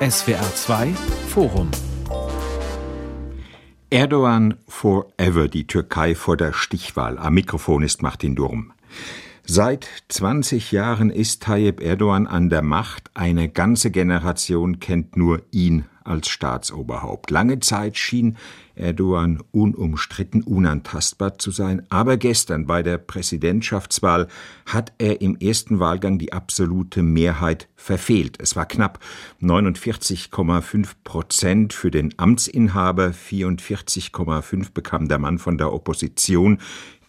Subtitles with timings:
[0.00, 0.94] SWR 2
[1.28, 1.72] Forum
[3.90, 7.18] Erdogan forever, die Türkei vor der Stichwahl.
[7.18, 8.72] Am Mikrofon ist Martin Durm.
[9.50, 13.10] Seit 20 Jahren ist Tayyip Erdogan an der Macht.
[13.14, 17.30] Eine ganze Generation kennt nur ihn als Staatsoberhaupt.
[17.30, 18.36] Lange Zeit schien
[18.74, 24.28] Erdogan unumstritten unantastbar zu sein, aber gestern bei der Präsidentschaftswahl
[24.66, 28.36] hat er im ersten Wahlgang die absolute Mehrheit verfehlt.
[28.40, 29.00] Es war knapp
[29.42, 36.58] 49,5 Prozent für den Amtsinhaber, 44,5 bekam der Mann von der Opposition.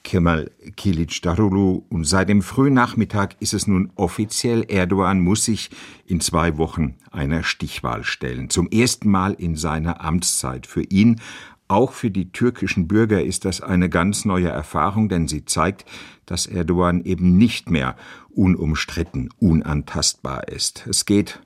[0.04, 5.70] Kemal Kılıçdaroğlu und seit dem frühen Nachmittag ist es nun offiziell, Erdogan muss sich
[6.06, 8.50] in zwei Wochen einer Stichwahl stellen.
[8.50, 10.68] Zum ersten Mal in seiner Amtszeit.
[10.68, 11.20] Für ihn,
[11.68, 15.86] auch für die türkischen Bürger ist das eine ganz neue Erfahrung, denn sie zeigt,
[16.26, 17.96] dass Erdogan eben nicht mehr
[18.30, 20.88] unumstritten, unantastbar ist.
[20.88, 21.40] Es geht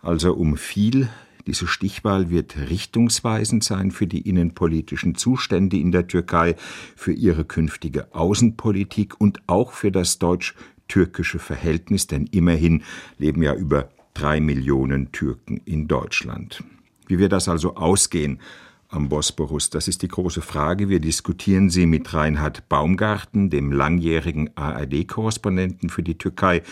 [0.00, 1.08] also um viel,
[1.46, 6.56] diese Stichwahl wird richtungsweisend sein für die innenpolitischen Zustände in der Türkei,
[6.96, 12.82] für ihre künftige Außenpolitik und auch für das deutsch-türkische Verhältnis, denn immerhin
[13.18, 16.62] leben ja über drei Millionen Türken in Deutschland.
[17.06, 18.40] Wie wird das also ausgehen
[18.88, 19.68] am Bosporus?
[19.68, 20.88] Das ist die große Frage.
[20.88, 26.62] Wir diskutieren sie mit Reinhard Baumgarten, dem langjährigen ARD-Korrespondenten für die Türkei,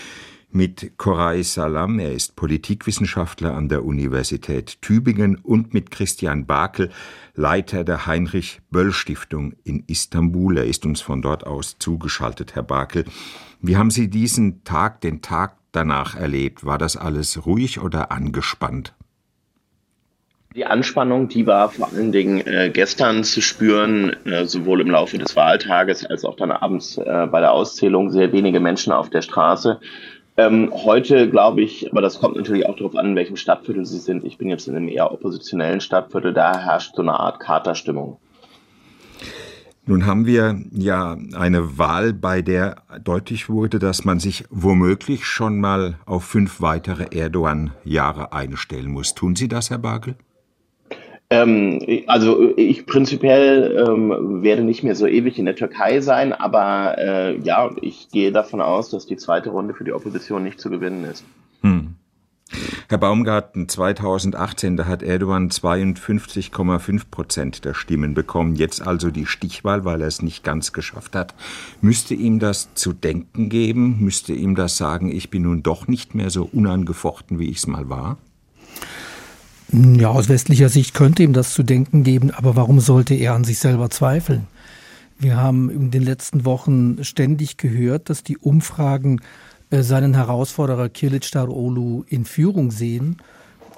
[0.55, 6.91] mit Koray Salam, er ist Politikwissenschaftler an der Universität Tübingen und mit Christian Bakel,
[7.35, 10.59] Leiter der Heinrich Böll Stiftung in Istanbul.
[10.59, 13.05] Er ist uns von dort aus zugeschaltet, Herr Bakel.
[13.61, 16.65] Wie haben Sie diesen Tag, den Tag danach erlebt?
[16.65, 18.95] War das alles ruhig oder angespannt?
[20.55, 25.17] Die Anspannung, die war vor allen Dingen äh, gestern zu spüren, äh, sowohl im Laufe
[25.17, 28.11] des Wahltages als auch dann abends äh, bei der Auszählung.
[28.11, 29.81] Sehr wenige Menschen auf der Straße.
[30.37, 33.99] Ähm, heute glaube ich, aber das kommt natürlich auch darauf an, in welchem Stadtviertel Sie
[33.99, 34.25] sind.
[34.25, 38.19] Ich bin jetzt in einem eher oppositionellen Stadtviertel, da herrscht so eine Art Katerstimmung.
[39.85, 45.59] Nun haben wir ja eine Wahl, bei der deutlich wurde, dass man sich womöglich schon
[45.59, 49.15] mal auf fünf weitere Erdogan-Jahre einstellen muss.
[49.15, 50.15] Tun Sie das, Herr Bagel?
[51.33, 51.79] Ähm,
[52.09, 57.39] also ich prinzipiell ähm, werde nicht mehr so ewig in der Türkei sein, aber äh,
[57.39, 61.05] ja, ich gehe davon aus, dass die zweite Runde für die Opposition nicht zu gewinnen
[61.05, 61.25] ist.
[61.63, 61.95] Hm.
[62.91, 68.55] Herr Baumgarten, 2018, da hat Erdogan 52,5 Prozent der Stimmen bekommen.
[68.55, 71.35] Jetzt also die Stichwahl, weil er es nicht ganz geschafft hat.
[71.81, 73.97] Müsste ihm das zu denken geben?
[74.01, 77.67] Müsste ihm das sagen, ich bin nun doch nicht mehr so unangefochten, wie ich es
[77.67, 78.19] mal war?
[79.73, 83.45] Ja, aus westlicher Sicht könnte ihm das zu denken geben, aber warum sollte er an
[83.45, 84.47] sich selber zweifeln?
[85.19, 89.23] Wir haben in den letzten Wochen ständig gehört, dass die Umfragen
[89.71, 90.91] äh, seinen Herausforderer
[91.49, 93.17] Olu in Führung sehen.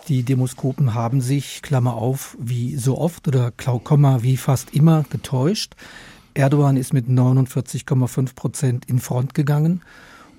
[0.09, 5.75] Die Demoskopen haben sich, Klammer auf, wie so oft oder Komma wie fast immer getäuscht.
[6.34, 9.83] Erdogan ist mit 49,5 Prozent in Front gegangen.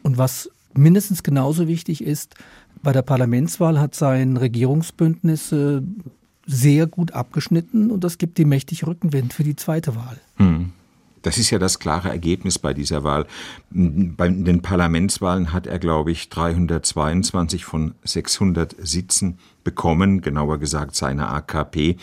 [0.03, 2.35] Und was mindestens genauso wichtig ist,
[2.85, 5.81] bei der Parlamentswahl hat sein Regierungsbündnis äh,
[6.45, 10.21] sehr gut abgeschnitten und das gibt ihm mächtig Rückenwind für die zweite Wahl.
[10.37, 10.71] Hm.
[11.25, 13.25] Das ist ja das klare Ergebnis bei dieser Wahl.
[13.71, 21.29] Bei den Parlamentswahlen hat er, glaube ich, 322 von 600 Sitzen bekommen, genauer gesagt seine
[21.29, 21.97] AKP.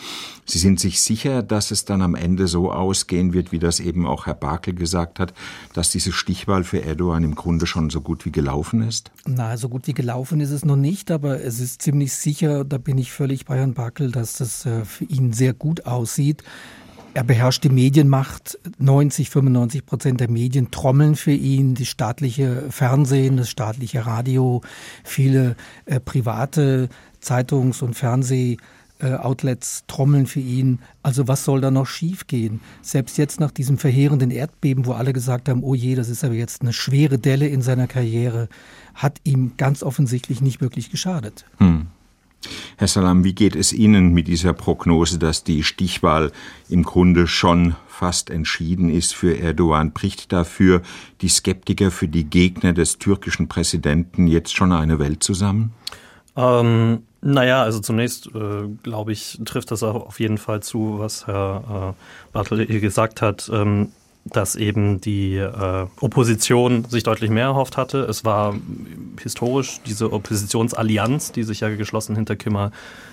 [0.45, 4.05] Sie sind sich sicher, dass es dann am Ende so ausgehen wird, wie das eben
[4.05, 5.33] auch Herr Bakel gesagt hat,
[5.71, 9.09] dass diese Stichwahl für Erdogan im Grunde schon so gut wie gelaufen ist?
[9.25, 12.77] Na, so gut wie gelaufen ist es noch nicht, aber es ist ziemlich sicher, da
[12.77, 16.43] bin ich völlig bei Herrn Bakel, dass das äh, für ihn sehr gut aussieht.
[17.15, 18.57] Er beherrscht die Medienmacht.
[18.79, 21.75] 90, 95 Prozent der Medien trommeln für ihn.
[21.75, 24.61] Die staatliche Fernsehen, das staatliche Radio,
[25.03, 26.89] viele äh, private
[27.21, 30.79] Zeitungs- und Fernseh-Outlets trommeln für ihn.
[31.03, 32.61] Also was soll da noch schiefgehen?
[32.81, 36.33] Selbst jetzt nach diesem verheerenden Erdbeben, wo alle gesagt haben, oh je, das ist aber
[36.33, 38.49] jetzt eine schwere Delle in seiner Karriere,
[38.95, 41.45] hat ihm ganz offensichtlich nicht wirklich geschadet.
[41.59, 41.87] Hm.
[42.77, 46.31] Herr Salam, wie geht es Ihnen mit dieser Prognose, dass die Stichwahl
[46.69, 49.91] im Grunde schon fast entschieden ist für Erdogan?
[49.93, 50.81] Bricht dafür
[51.21, 55.73] die Skeptiker, für die Gegner des türkischen Präsidenten jetzt schon eine Welt zusammen?
[56.35, 61.27] Ähm, naja, also zunächst äh, glaube ich, trifft das auch auf jeden Fall zu, was
[61.27, 63.49] Herr äh, Bartel gesagt hat.
[63.53, 63.91] Ähm,
[64.25, 67.99] dass eben die äh, Opposition sich deutlich mehr erhofft hatte.
[67.99, 68.55] Es war
[69.21, 72.71] historisch diese Oppositionsallianz, die sich ja geschlossen hinter Kemal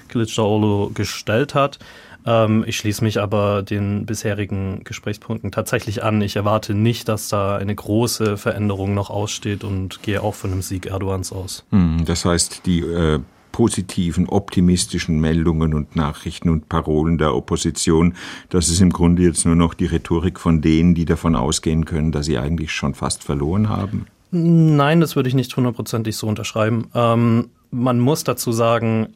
[0.08, 1.78] Kılıçdaroğlu gestellt hat.
[2.26, 6.20] Ähm, ich schließe mich aber den bisherigen Gesprächspunkten tatsächlich an.
[6.22, 10.62] Ich erwarte nicht, dass da eine große Veränderung noch aussteht und gehe auch von einem
[10.62, 11.64] Sieg Erdogans aus.
[11.70, 13.20] Hm, das heißt, die äh,
[13.52, 18.14] positiven, optimistischen Meldungen und Nachrichten und Parolen der Opposition,
[18.48, 22.12] das ist im Grunde jetzt nur noch die Rhetorik von denen, die davon ausgehen können,
[22.12, 24.06] dass sie eigentlich schon fast verloren haben?
[24.30, 26.86] Nein, das würde ich nicht hundertprozentig so unterschreiben.
[26.94, 29.14] Ähm, man muss dazu sagen,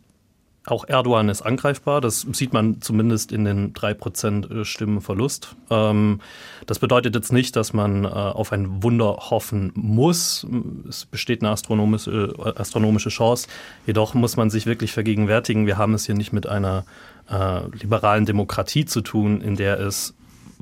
[0.67, 2.01] auch Erdogan ist angreifbar.
[2.01, 5.55] Das sieht man zumindest in den drei Prozent äh, Stimmenverlust.
[5.71, 6.21] Ähm,
[6.67, 10.47] das bedeutet jetzt nicht, dass man äh, auf ein Wunder hoffen muss.
[10.89, 13.49] Es besteht eine astronomische, äh, astronomische Chance.
[13.87, 16.85] Jedoch muss man sich wirklich vergegenwärtigen, wir haben es hier nicht mit einer
[17.27, 20.13] liberalen Demokratie zu tun, in der es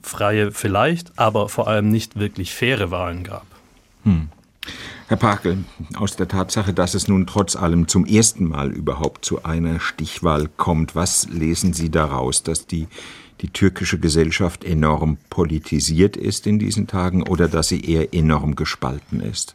[0.01, 3.47] freie vielleicht, aber vor allem nicht wirklich faire Wahlen gab.
[4.05, 4.29] Hm.
[5.13, 5.59] Herr Pakel,
[5.97, 10.49] aus der Tatsache, dass es nun trotz allem zum ersten Mal überhaupt zu einer Stichwahl
[10.57, 12.89] kommt, was lesen Sie daraus, dass die,
[13.43, 19.21] die türkische Gesellschaft enorm politisiert ist in diesen Tagen oder dass sie eher enorm gespalten
[19.21, 19.55] ist?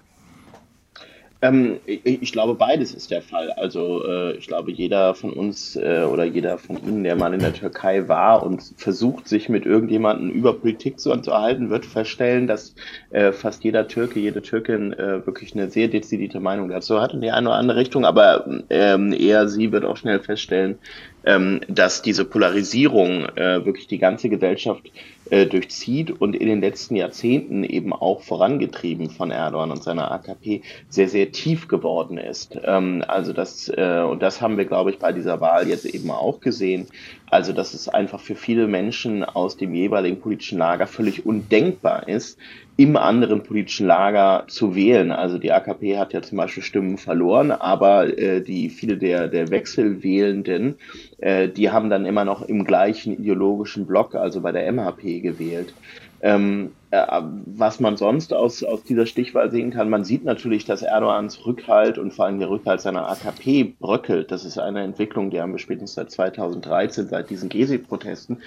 [1.41, 3.51] Ähm, ich, ich, glaube, beides ist der Fall.
[3.51, 7.39] Also äh, ich glaube, jeder von uns äh, oder jeder von Ihnen, der mal in
[7.39, 12.73] der Türkei war und versucht, sich mit irgendjemandem über Politik zu unterhalten, wird feststellen, dass
[13.11, 17.21] äh, fast jeder Türke, jede Türkin äh, wirklich eine sehr dezidierte Meinung dazu hat in
[17.21, 18.03] die eine oder andere Richtung.
[18.03, 20.79] Aber ähm, eher sie wird auch schnell feststellen,
[21.23, 24.89] ähm, dass diese Polarisierung äh, wirklich die ganze Gesellschaft
[25.29, 31.09] durchzieht und in den letzten Jahrzehnten eben auch vorangetrieben von Erdogan und seiner AKP sehr,
[31.09, 32.57] sehr tief geworden ist.
[32.63, 36.11] Ähm, also das, äh, und das haben wir, glaube ich, bei dieser Wahl jetzt eben
[36.11, 36.87] auch gesehen.
[37.29, 42.39] Also, dass es einfach für viele Menschen aus dem jeweiligen politischen Lager völlig undenkbar ist,
[42.77, 45.11] im anderen politischen Lager zu wählen.
[45.11, 49.49] Also die AKP hat ja zum Beispiel Stimmen verloren, aber äh, die viele der der
[49.49, 50.75] Wechselwählenden,
[51.17, 55.75] äh, die haben dann immer noch im gleichen ideologischen Block, also bei der MHP gewählt.
[56.21, 60.81] Ähm, äh, was man sonst aus, aus dieser Stichwahl sehen kann, man sieht natürlich, dass
[60.81, 64.31] Erdogans Rückhalt und vor allem der Rückhalt seiner AKP bröckelt.
[64.31, 68.37] Das ist eine Entwicklung, die haben wir spätestens seit 2013, seit diesen Gezi-Protesten.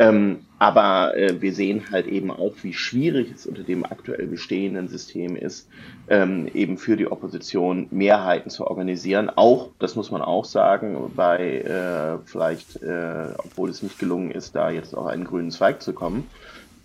[0.00, 4.88] Ähm, aber äh, wir sehen halt eben auch, wie schwierig es unter dem aktuell bestehenden
[4.88, 5.68] System ist,
[6.08, 9.30] ähm, eben für die Opposition Mehrheiten zu organisieren.
[9.30, 14.56] Auch, das muss man auch sagen, bei äh, vielleicht, äh, obwohl es nicht gelungen ist,
[14.56, 16.26] da jetzt auf einen grünen Zweig zu kommen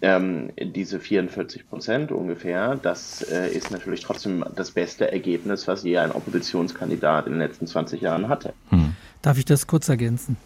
[0.01, 5.97] ähm, diese 44 Prozent ungefähr, das äh, ist natürlich trotzdem das beste Ergebnis, was je
[5.97, 8.53] ein Oppositionskandidat in den letzten 20 Jahren hatte.
[8.69, 8.93] Hm.
[9.21, 10.37] Darf ich das kurz ergänzen?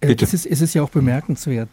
[0.00, 0.24] Äh, Bitte.
[0.24, 1.68] Es ist, es ist ja auch bemerkenswert.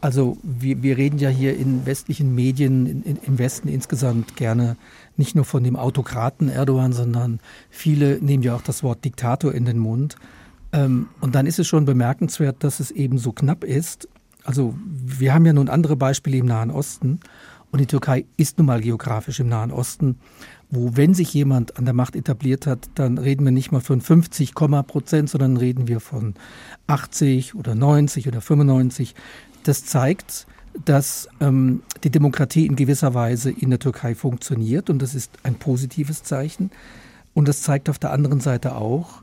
[0.00, 4.76] Also wir, wir reden ja hier in westlichen Medien, in, in, im Westen insgesamt gerne
[5.16, 7.40] nicht nur von dem Autokraten Erdogan, sondern
[7.70, 10.16] viele nehmen ja auch das Wort Diktator in den Mund.
[10.72, 14.08] Ähm, und dann ist es schon bemerkenswert, dass es eben so knapp ist
[14.48, 17.20] also wir haben ja nun andere Beispiele im Nahen Osten
[17.70, 20.16] und die Türkei ist nun mal geografisch im Nahen Osten,
[20.70, 24.00] wo wenn sich jemand an der Macht etabliert hat, dann reden wir nicht mal von
[24.00, 26.32] 50, Prozent, sondern reden wir von
[26.86, 29.14] 80 oder 90 oder 95.
[29.64, 30.46] Das zeigt,
[30.82, 35.56] dass ähm, die Demokratie in gewisser Weise in der Türkei funktioniert und das ist ein
[35.56, 36.70] positives Zeichen.
[37.34, 39.22] Und das zeigt auf der anderen Seite auch,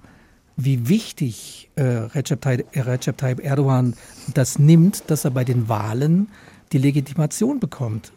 [0.58, 3.94] wie wichtig äh, Recep, Tayyip, Recep Tayyip Erdogan
[4.34, 6.30] das nimmt, dass er bei den Wahlen
[6.72, 8.12] die Legitimation bekommt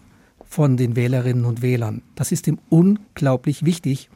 [0.49, 2.03] von den Wählerinnen und Wählern.
[2.15, 4.09] Das ist ihm unglaublich wichtig.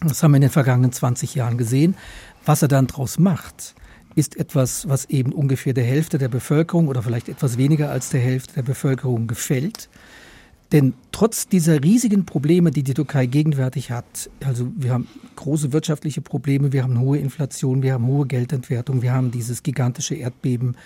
[0.00, 1.96] Das haben wir in den vergangenen 20 Jahren gesehen.
[2.44, 3.74] Was er dann daraus macht,
[4.14, 8.20] ist etwas, was eben ungefähr der Hälfte der Bevölkerung oder vielleicht etwas weniger als der
[8.20, 9.88] Hälfte der Bevölkerung gefällt.
[10.72, 15.06] Denn trotz dieser riesigen Probleme, die die Türkei gegenwärtig hat, also wir haben
[15.36, 20.14] große wirtschaftliche Probleme, wir haben hohe Inflation, wir haben hohe Geldentwertung, wir haben dieses gigantische
[20.14, 20.76] Erdbeben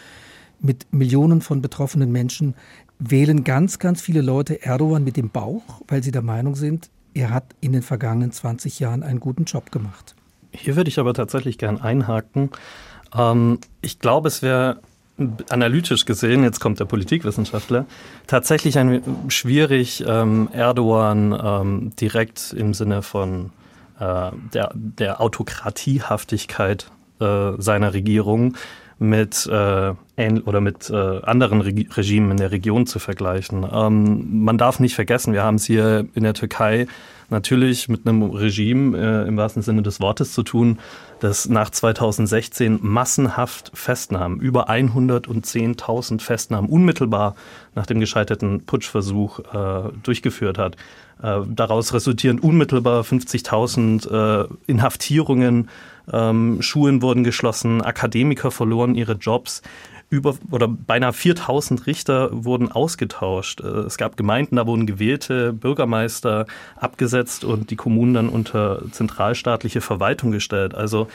[0.61, 2.55] mit Millionen von betroffenen Menschen,
[2.99, 7.31] wählen ganz, ganz viele Leute Erdogan mit dem Bauch, weil sie der Meinung sind, er
[7.31, 10.15] hat in den vergangenen 20 Jahren einen guten Job gemacht.
[10.53, 12.51] Hier würde ich aber tatsächlich gern einhaken.
[13.15, 14.81] Ähm, ich glaube, es wäre
[15.49, 17.87] analytisch gesehen, jetzt kommt der Politikwissenschaftler,
[18.27, 23.51] tatsächlich ein, schwierig, ähm, Erdogan ähm, direkt im Sinne von
[23.99, 28.57] äh, der, der Autokratiehaftigkeit äh, seiner Regierung
[28.99, 29.93] mit äh,
[30.45, 33.67] oder mit äh, anderen Reg Regimen in der Region zu vergleichen.
[33.73, 36.87] Ähm, man darf nicht vergessen, wir haben es hier in der Türkei
[37.31, 40.79] natürlich mit einem Regime äh, im wahrsten Sinne des Wortes zu tun,
[41.21, 47.35] das nach 2016 massenhaft Festnahmen, über 110.000 Festnahmen unmittelbar
[47.75, 50.77] nach dem gescheiterten Putschversuch äh, durchgeführt hat.
[51.23, 55.69] Äh, daraus resultieren unmittelbar 50.000 äh, Inhaftierungen,
[56.11, 59.63] ähm, Schulen wurden geschlossen, Akademiker verloren ihre Jobs
[60.11, 63.61] über oder beinahe 4000 Richter wurden ausgetauscht.
[63.61, 66.47] Äh, es gab Gemeinden, da wurden gewählte Bürgermeister
[66.77, 70.75] abgesetzt und die Kommunen dann unter zentralstaatliche Verwaltung gestellt.
[70.75, 71.09] Also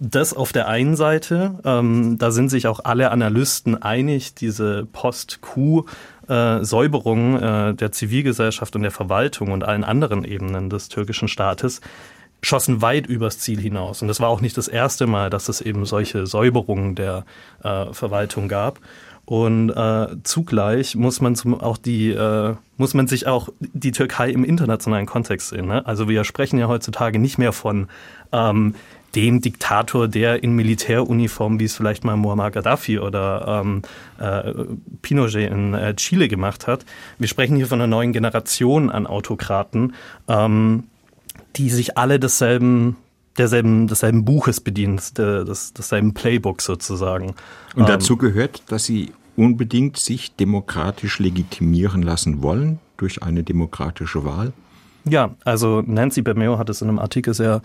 [0.00, 7.40] das auf der einen Seite, ähm, da sind sich auch alle Analysten einig, diese Post-Coup-Säuberung
[7.40, 11.80] äh, der Zivilgesellschaft und der Verwaltung und allen anderen Ebenen des türkischen Staates
[12.44, 14.02] schossen weit übers Ziel hinaus.
[14.02, 17.24] Und das war auch nicht das erste Mal, dass es eben solche Säuberungen der
[17.62, 18.78] äh, Verwaltung gab.
[19.26, 24.30] Und äh, zugleich muss man zum, auch die äh, muss man sich auch die Türkei
[24.30, 25.66] im internationalen Kontext sehen.
[25.66, 25.86] Ne?
[25.86, 27.88] Also wir sprechen ja heutzutage nicht mehr von
[28.32, 28.74] ähm,
[29.14, 33.82] dem Diktator, der in Militäruniform, wie es vielleicht mal Muammar Gaddafi oder ähm,
[34.18, 34.52] äh,
[35.02, 36.84] Pinochet in äh, Chile gemacht hat.
[37.18, 39.94] Wir sprechen hier von einer neuen Generation an Autokraten,
[40.28, 40.84] ähm,
[41.56, 42.96] die sich alle desselben
[43.38, 47.34] derselben, desselben Buches bedienen, des, desselben Playbook sozusagen.
[47.74, 54.24] Und dazu ähm, gehört, dass sie unbedingt sich demokratisch legitimieren lassen wollen durch eine demokratische
[54.24, 54.52] Wahl?
[55.04, 57.60] Ja, also Nancy Bermeo hat es in einem Artikel sehr,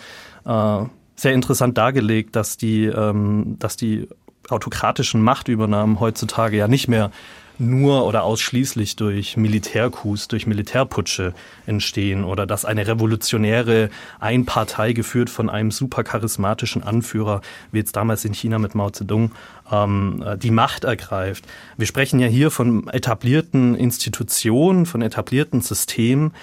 [0.45, 0.83] äh,
[1.15, 4.07] sehr interessant dargelegt, dass die, ähm, dass die
[4.49, 7.11] autokratischen Machtübernahmen heutzutage ja nicht mehr
[7.59, 11.33] nur oder ausschließlich durch Militärkus, durch Militärputsche
[11.65, 13.89] entstehen oder dass eine revolutionäre
[14.19, 19.31] Einpartei geführt von einem super charismatischen Anführer, wie jetzt damals in China mit Mao Zedong,
[19.71, 21.45] ähm, die Macht ergreift.
[21.77, 26.33] Wir sprechen ja hier von etablierten Institutionen, von etablierten Systemen,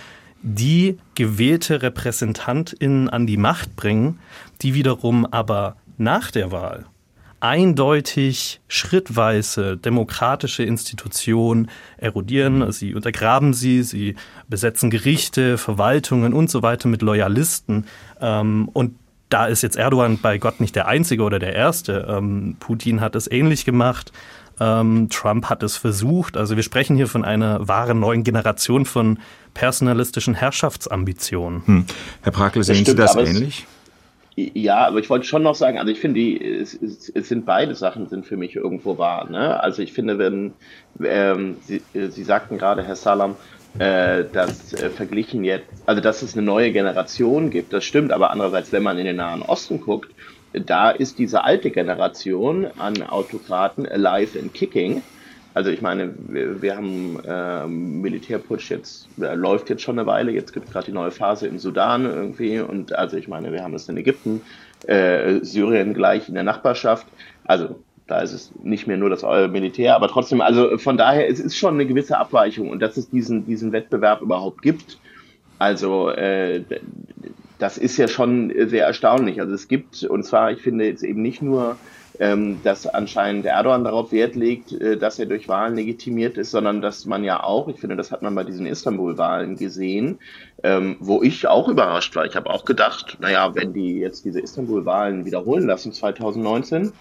[0.43, 4.21] die gewählte RepräsentantInnen an die Macht bringen,
[4.63, 6.87] die wiederum aber nach der Wahl
[7.47, 14.17] eindeutig schrittweise demokratische Institutionen erodieren, sie untergraben sie, sie
[14.49, 17.87] besetzen Gerichte, Verwaltungen und so weiter mit Loyalisten.
[18.21, 18.97] Ähm, und
[19.29, 22.07] da ist jetzt Erdogan bei Gott nicht der Einzige oder der Erste.
[22.09, 24.13] Ähm, Putin hat es ähnlich gemacht.
[24.59, 26.37] Ähm, Trump hat es versucht.
[26.37, 29.19] Also wir sprechen hier von einer wahren neuen Generation von
[29.55, 31.63] personalistischen Herrschaftsambitionen.
[31.67, 31.85] Hm.
[32.23, 33.67] Herr Prakel, sehen Sie das ähnlich?
[34.39, 37.47] Ja, aber ich wollte schon noch sagen, also ich finde, die, es, es, es sind
[37.47, 39.31] beide Sachen sind für mich irgendwo wahr.
[39.31, 39.59] Ne?
[39.63, 40.53] Also ich finde, wenn
[41.03, 43.37] ähm, Sie, Sie sagten gerade, Herr Salam,
[43.79, 48.31] äh, dass äh, verglichen jetzt, also dass es eine neue Generation gibt, das stimmt, aber
[48.31, 50.11] andererseits, wenn man in den Nahen Osten guckt,
[50.53, 55.03] da ist diese alte Generation an Autokraten alive and kicking
[55.57, 60.31] also ich meine, wir, wir haben äh, Militärputsch jetzt, äh, läuft jetzt schon eine Weile,
[60.31, 63.63] jetzt gibt es gerade die neue Phase im Sudan irgendwie und also ich meine, wir
[63.63, 64.43] haben es in Ägypten,
[64.87, 67.07] äh, Syrien gleich in der Nachbarschaft.
[67.47, 71.41] Also da ist es nicht mehr nur das Militär, aber trotzdem, also von daher, es
[71.41, 74.99] ist schon eine gewisse Abweichung und dass es diesen, diesen Wettbewerb überhaupt gibt.
[75.59, 76.65] Also äh,
[77.59, 79.41] das ist ja schon sehr erstaunlich.
[79.41, 81.79] Also es gibt, und zwar, ich finde jetzt eben nicht nur
[82.21, 86.81] ähm, dass anscheinend Erdogan darauf Wert legt, äh, dass er durch Wahlen legitimiert ist, sondern
[86.81, 90.19] dass man ja auch, ich finde, das hat man bei diesen Istanbul-Wahlen gesehen,
[90.63, 92.25] ähm, wo ich auch überrascht war.
[92.25, 96.93] Ich habe auch gedacht, naja, wenn die jetzt diese Istanbul-Wahlen wiederholen lassen 2019,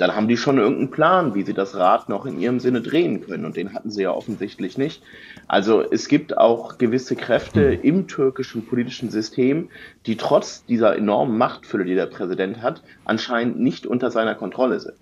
[0.00, 3.20] dann haben die schon irgendeinen Plan, wie sie das Rad noch in ihrem Sinne drehen
[3.20, 3.44] können.
[3.44, 5.02] Und den hatten sie ja offensichtlich nicht.
[5.46, 7.82] Also es gibt auch gewisse Kräfte hm.
[7.82, 9.68] im türkischen politischen System,
[10.06, 14.96] die trotz dieser enormen Machtfülle, die der Präsident hat, anscheinend nicht unter seiner Kontrolle sind.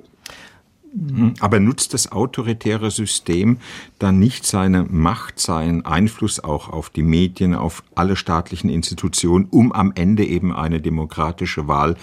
[0.92, 1.34] Hm.
[1.38, 3.58] Aber nutzt das autoritäre System
[4.00, 9.70] dann nicht seine Macht, seinen Einfluss auch auf die Medien, auf alle staatlichen Institutionen, um
[9.70, 11.94] am Ende eben eine demokratische Wahl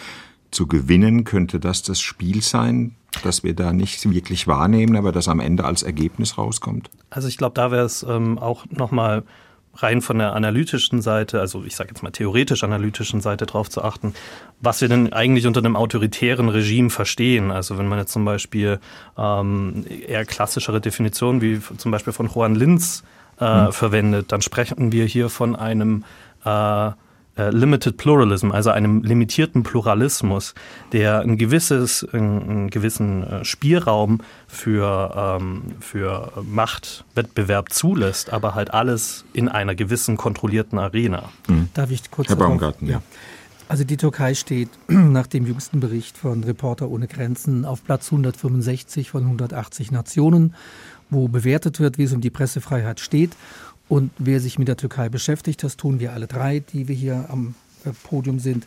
[0.52, 5.28] zu gewinnen, könnte das das Spiel sein, dass wir da nicht wirklich wahrnehmen, aber das
[5.28, 6.90] am Ende als Ergebnis rauskommt?
[7.10, 9.24] Also ich glaube, da wäre es ähm, auch nochmal
[9.78, 13.84] rein von der analytischen Seite, also ich sage jetzt mal theoretisch analytischen Seite drauf zu
[13.84, 14.14] achten,
[14.62, 17.52] was wir denn eigentlich unter einem autoritären Regime verstehen.
[17.52, 18.80] Also wenn man jetzt zum Beispiel
[19.18, 23.04] ähm, eher klassischere Definitionen wie zum Beispiel von Juan Linz
[23.40, 23.74] äh, hm.
[23.74, 26.06] verwendet, dann sprechen wir hier von einem
[26.46, 26.92] äh,
[27.38, 30.54] äh, Limited Pluralism, also einem limitierten Pluralismus,
[30.92, 39.26] der ein gewisses, einen gewissen äh, Spielraum für, ähm, für Machtwettbewerb zulässt, aber halt alles
[39.34, 41.30] in einer gewissen kontrollierten Arena.
[41.48, 41.70] Mhm.
[41.74, 43.02] Darf ich kurz Herr Baumgarten, ja.
[43.68, 49.10] Also die Türkei steht nach dem jüngsten Bericht von Reporter ohne Grenzen auf Platz 165
[49.10, 50.54] von 180 Nationen,
[51.10, 53.32] wo bewertet wird, wie es um die Pressefreiheit steht.
[53.88, 57.26] Und wer sich mit der Türkei beschäftigt, das tun wir alle drei, die wir hier
[57.30, 58.66] am äh, Podium sind,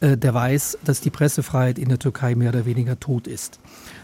[0.00, 3.60] äh, der weiß, dass die Pressefreiheit in der Türkei mehr oder weniger tot ist.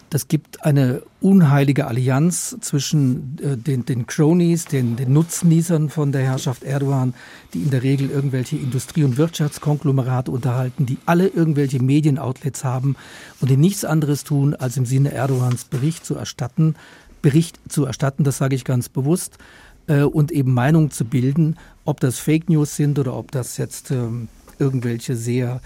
[0.09, 6.23] Das gibt eine unheilige Allianz zwischen äh, den, den Cronies, den, den Nutznießern von der
[6.23, 7.15] Herrschaft Erdogan,
[7.55, 12.97] die in der Regel irgendwelche Industrie- und Wirtschaftskonglomerate unterhalten, die alle irgendwelche Medienoutlets haben
[13.41, 16.75] und die nichts anderes tun, als im Sinne Erdogans Bericht zu erstatten.
[17.23, 19.39] Bericht zu erstatten, das sage ich ganz bewusst,
[19.87, 23.91] äh, und eben Meinung zu bilden, ob das Fake News sind oder ob das jetzt
[23.91, 25.61] ähm, irgendwelche sehr,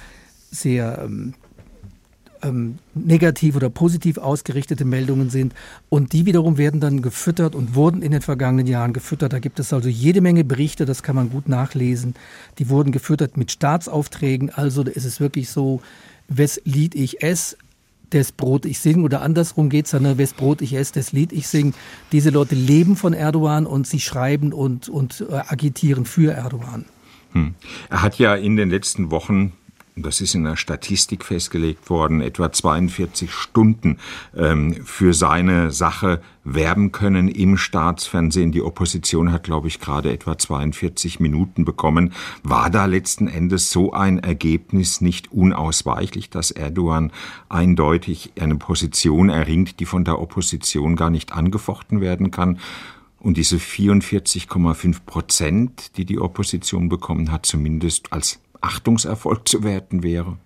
[0.51, 1.35] sehr ähm,
[2.43, 5.55] ähm, negativ oder positiv ausgerichtete Meldungen sind.
[5.89, 9.33] Und die wiederum werden dann gefüttert und wurden in den vergangenen Jahren gefüttert.
[9.33, 12.15] Da gibt es also jede Menge Berichte, das kann man gut nachlesen.
[12.59, 14.51] Die wurden gefüttert mit Staatsaufträgen.
[14.51, 15.81] Also ist es wirklich so,
[16.29, 17.57] wes Lied ich esse,
[18.13, 21.33] des Brot ich sing oder andersrum geht es ne, wes Brot ich esse, des Lied
[21.33, 21.75] ich sing.
[22.13, 26.85] Diese Leute leben von Erdogan und sie schreiben und, und äh, agitieren für Erdogan.
[27.33, 27.55] Hm.
[27.91, 29.53] Er hat ja in den letzten Wochen
[29.97, 33.97] das ist in der Statistik festgelegt worden, etwa 42 Stunden
[34.37, 38.53] ähm, für seine Sache werben können im Staatsfernsehen.
[38.53, 42.13] Die Opposition hat, glaube ich, gerade etwa 42 Minuten bekommen.
[42.43, 47.11] War da letzten Endes so ein Ergebnis nicht unausweichlich, dass Erdogan
[47.49, 52.59] eindeutig eine Position erringt, die von der Opposition gar nicht angefochten werden kann?
[53.19, 60.39] Und diese 44,5 Prozent, die die Opposition bekommen hat, zumindest als Achtungserfolg zu werten wäre?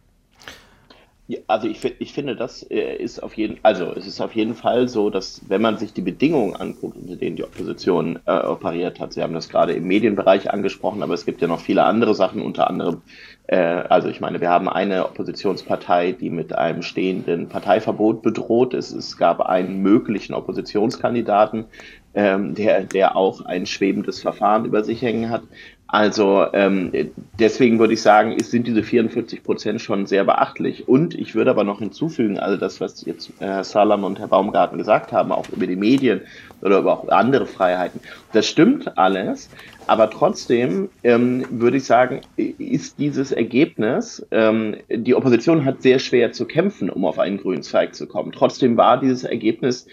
[1.46, 4.88] Also ich, ich finde, das äh, ist auf jeden also es ist auf jeden Fall
[4.88, 9.12] so, dass wenn man sich die Bedingungen anguckt, unter denen die Opposition äh, operiert hat,
[9.12, 12.42] Sie haben das gerade im Medienbereich angesprochen, aber es gibt ja noch viele andere Sachen,
[12.42, 13.02] unter anderem,
[13.46, 18.92] äh, also ich meine, wir haben eine Oppositionspartei, die mit einem stehenden Parteiverbot bedroht ist.
[18.92, 21.66] Es gab einen möglichen Oppositionskandidaten,
[22.14, 25.42] ähm, der, der auch ein schwebendes Verfahren über sich hängen hat.
[25.92, 26.92] Also ähm,
[27.40, 30.86] deswegen würde ich sagen, ist, sind diese 44 Prozent schon sehr beachtlich.
[30.86, 34.28] Und ich würde aber noch hinzufügen, also das, was jetzt äh, Herr Salam und Herr
[34.28, 36.20] Baumgarten gesagt haben, auch über die Medien
[36.62, 38.00] oder über auch andere Freiheiten,
[38.32, 39.50] das stimmt alles.
[39.88, 46.30] Aber trotzdem ähm, würde ich sagen, ist dieses Ergebnis, ähm, die Opposition hat sehr schwer
[46.30, 48.30] zu kämpfen, um auf einen grünen Zweig zu kommen.
[48.30, 49.88] Trotzdem war dieses Ergebnis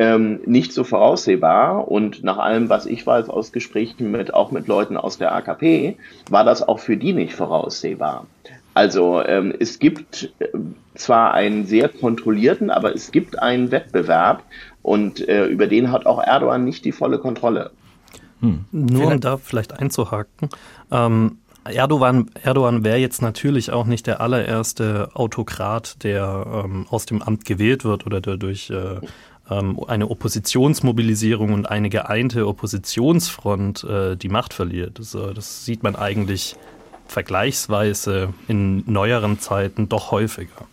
[0.00, 4.66] ähm, nicht so voraussehbar und nach allem, was ich weiß aus Gesprächen mit auch mit
[4.66, 5.98] Leuten aus der AKP,
[6.30, 8.26] war das auch für die nicht voraussehbar.
[8.72, 10.48] Also ähm, es gibt äh,
[10.94, 14.42] zwar einen sehr kontrollierten, aber es gibt einen Wettbewerb
[14.80, 17.70] und äh, über den hat auch Erdogan nicht die volle Kontrolle.
[18.40, 18.64] Hm.
[18.72, 20.48] Nur um da vielleicht einzuhaken.
[20.90, 27.20] Ähm, Erdogan, Erdogan wäre jetzt natürlich auch nicht der allererste Autokrat, der ähm, aus dem
[27.20, 29.00] Amt gewählt wird oder der durch äh,
[29.50, 34.98] eine Oppositionsmobilisierung und eine geeinte Oppositionsfront äh, die Macht verliert.
[34.98, 36.56] Das, äh, das sieht man eigentlich
[37.08, 40.66] vergleichsweise in neueren Zeiten doch häufiger.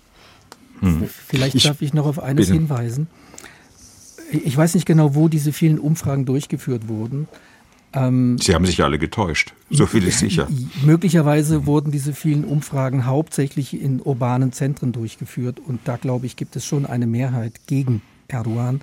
[0.81, 1.09] Hm.
[1.09, 2.59] Vielleicht ich, darf ich noch auf eines bitte.
[2.59, 3.07] hinweisen.
[4.31, 7.27] Ich weiß nicht genau, wo diese vielen Umfragen durchgeführt wurden.
[7.93, 10.47] Ähm, Sie haben sich alle getäuscht, so viel ist sicher.
[10.85, 16.55] Möglicherweise wurden diese vielen Umfragen hauptsächlich in urbanen Zentren durchgeführt und da glaube ich, gibt
[16.57, 18.81] es schon eine Mehrheit gegen Erdogan.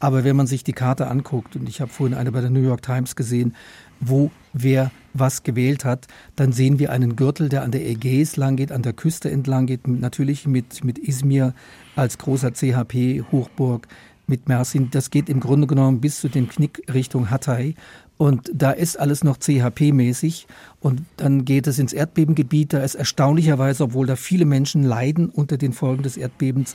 [0.00, 2.62] Aber wenn man sich die Karte anguckt, und ich habe vorhin eine bei der New
[2.62, 3.54] York Times gesehen,
[4.00, 8.56] wo wer was gewählt hat, dann sehen wir einen Gürtel, der an der Ägäis lang
[8.56, 11.54] geht, an der Küste entlang geht, natürlich mit, mit Izmir
[11.96, 13.88] als großer CHP-Hochburg,
[14.26, 14.90] mit Mersin.
[14.90, 17.74] Das geht im Grunde genommen bis zu dem Knick Richtung Hatay.
[18.16, 20.46] Und da ist alles noch CHP-mäßig.
[20.80, 22.72] Und dann geht es ins Erdbebengebiet.
[22.72, 26.74] Da ist erstaunlicherweise, obwohl da viele Menschen leiden unter den Folgen des Erdbebens,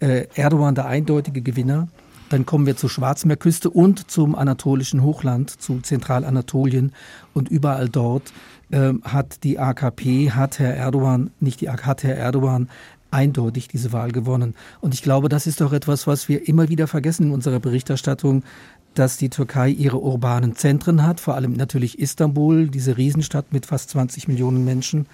[0.00, 1.88] äh, Erdogan der eindeutige Gewinner.
[2.30, 6.92] Dann kommen wir zur Schwarzmeerküste und zum anatolischen Hochland, zu Zentralanatolien.
[7.34, 8.32] Und überall dort
[8.70, 12.68] äh, hat die AKP, hat Herr Erdogan, nicht die hat Herr Erdogan
[13.10, 14.54] eindeutig diese Wahl gewonnen.
[14.80, 18.44] Und ich glaube, das ist doch etwas, was wir immer wieder vergessen in unserer Berichterstattung,
[18.94, 23.90] dass die Türkei ihre urbanen Zentren hat, vor allem natürlich Istanbul, diese Riesenstadt mit fast
[23.90, 25.06] 20 Millionen Menschen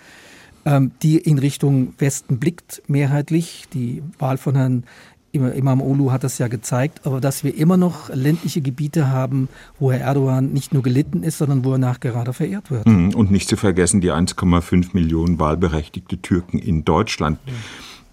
[1.02, 3.66] die in Richtung Westen blickt, mehrheitlich.
[3.72, 4.85] Die Wahl von Herrn
[5.33, 9.48] Imam Olu hat das ja gezeigt, aber dass wir immer noch ländliche Gebiete haben,
[9.79, 12.87] wo Herr Erdogan nicht nur gelitten ist, sondern wo er nachgerade verehrt wird.
[12.87, 13.14] Mhm.
[13.14, 17.38] Und nicht zu vergessen die 1,5 Millionen wahlberechtigte Türken in Deutschland.
[17.46, 17.52] Ja.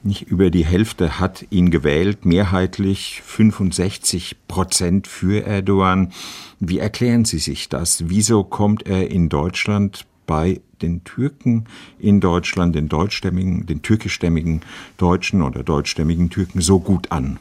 [0.05, 6.11] Nicht über die Hälfte hat ihn gewählt, mehrheitlich 65 Prozent für Erdogan.
[6.59, 8.09] Wie erklären Sie sich das?
[8.09, 11.65] Wieso kommt er in Deutschland bei den Türken
[11.99, 14.61] in Deutschland, den deutschstämmigen, den türkischstämmigen
[14.97, 17.39] Deutschen oder deutschstämmigen Türken so gut an?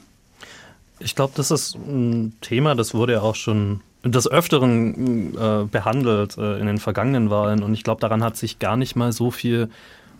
[1.00, 6.36] Ich glaube, das ist ein Thema, das wurde ja auch schon des Öfteren äh, behandelt
[6.36, 9.30] äh, in den vergangenen Wahlen und ich glaube, daran hat sich gar nicht mal so
[9.30, 9.68] viel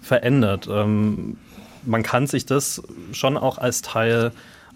[0.00, 0.68] verändert.
[0.70, 1.36] Ähm,
[1.84, 4.32] man kann sich das schon auch als Teil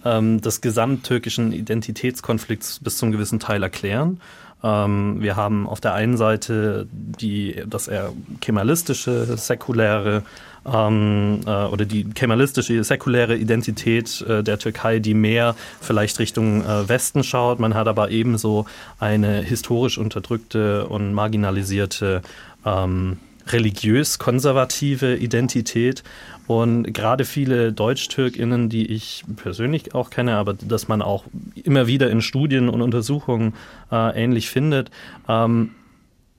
[0.07, 4.21] ähm, des gesamttürkischen Identitätskonflikts bis zum gewissen Teil erklären.
[4.63, 10.23] Ähm, wir haben auf der einen Seite die, das eher kemalistische, säkuläre
[10.65, 16.89] ähm, äh, oder die kemalistische, säkuläre Identität äh, der Türkei, die mehr vielleicht Richtung äh,
[16.89, 17.59] Westen schaut.
[17.59, 18.67] Man hat aber ebenso
[18.99, 22.23] eine historisch unterdrückte und marginalisierte
[22.65, 26.03] ähm, religiös-konservative Identität.
[26.47, 31.25] Und gerade viele Deutsch-TürkInnen, die ich persönlich auch kenne, aber dass man auch
[31.65, 33.55] immer wieder in Studien und Untersuchungen
[33.91, 34.91] äh, ähnlich findet,
[35.29, 35.71] ähm,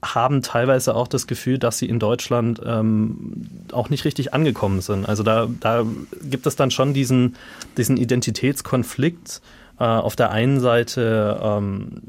[0.04, 5.08] haben teilweise auch das Gefühl, dass sie in Deutschland ähm, auch nicht richtig angekommen sind.
[5.10, 5.86] Also da, da
[6.22, 7.36] gibt es dann schon diesen,
[7.78, 9.42] diesen Identitätskonflikt.
[9.80, 12.02] Äh, auf der einen Seite ähm,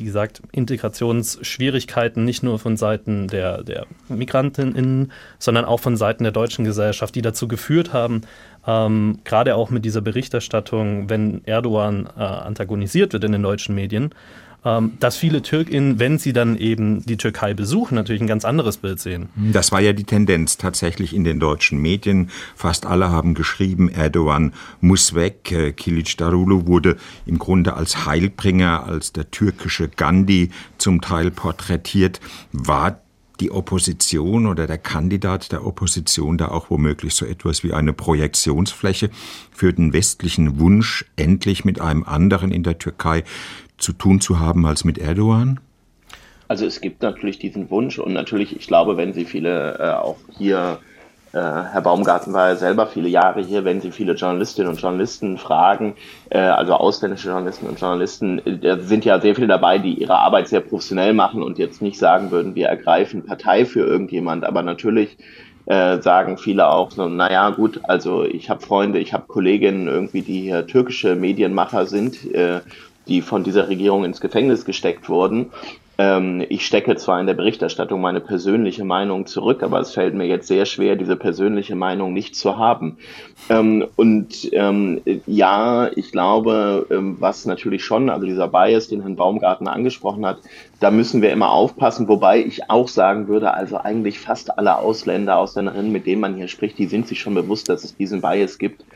[0.00, 6.32] wie gesagt, Integrationsschwierigkeiten nicht nur von Seiten der, der Migrantinnen, sondern auch von Seiten der
[6.32, 8.22] deutschen Gesellschaft, die dazu geführt haben,
[8.66, 14.14] ähm, gerade auch mit dieser Berichterstattung, wenn Erdogan äh, antagonisiert wird in den deutschen Medien,
[14.64, 18.76] ähm, dass viele TürkInnen, wenn sie dann eben die Türkei besuchen, natürlich ein ganz anderes
[18.76, 19.28] Bild sehen.
[19.52, 22.30] Das war ja die Tendenz tatsächlich in den deutschen Medien.
[22.56, 25.50] Fast alle haben geschrieben, Erdogan muss weg.
[25.50, 26.96] Äh, Kilic Darulu wurde
[27.26, 32.20] im Grunde als Heilbringer, als der türkische Gandhi zum Teil porträtiert.
[32.52, 33.00] War
[33.40, 39.10] die Opposition oder der Kandidat der Opposition da auch womöglich so etwas wie eine Projektionsfläche
[39.50, 43.24] für den westlichen Wunsch, endlich mit einem anderen in der Türkei
[43.82, 45.60] zu tun zu haben als mit Erdogan?
[46.50, 50.16] Also es gibt natürlich diesen Wunsch und natürlich, ich glaube, wenn Sie viele äh, auch
[50.36, 50.78] hier,
[51.32, 55.38] äh, Herr Baumgarten war ja selber viele Jahre hier, wenn Sie viele Journalistinnen und Journalisten
[55.38, 55.94] fragen,
[56.30, 60.18] äh, also ausländische Journalisten und Journalisten, äh, da sind ja sehr viele dabei, die ihre
[60.18, 64.64] Arbeit sehr professionell machen und jetzt nicht sagen würden, wir ergreifen Partei für irgendjemand, aber
[64.64, 65.18] natürlich
[65.66, 70.22] äh, sagen viele auch so, naja gut, also ich habe Freunde, ich habe Kolleginnen irgendwie,
[70.22, 72.58] die hier türkische Medienmacher sind äh,
[73.08, 75.50] die von dieser Regierung ins Gefängnis gesteckt wurden.
[76.00, 80.24] Ähm, ich stecke zwar in der Berichterstattung meine persönliche Meinung zurück, aber es fällt mir
[80.24, 82.96] jetzt sehr schwer, diese persönliche Meinung nicht zu haben.
[83.50, 89.16] Ähm, und ähm, ja, ich glaube, ähm, was natürlich schon, also dieser Bias, den Herrn
[89.16, 90.38] Baumgarten angesprochen hat,
[90.80, 95.36] da müssen wir immer aufpassen, wobei ich auch sagen würde, also eigentlich fast alle Ausländer,
[95.36, 98.56] Ausländerinnen, mit denen man hier spricht, die sind sich schon bewusst, dass es diesen Bias
[98.56, 98.86] gibt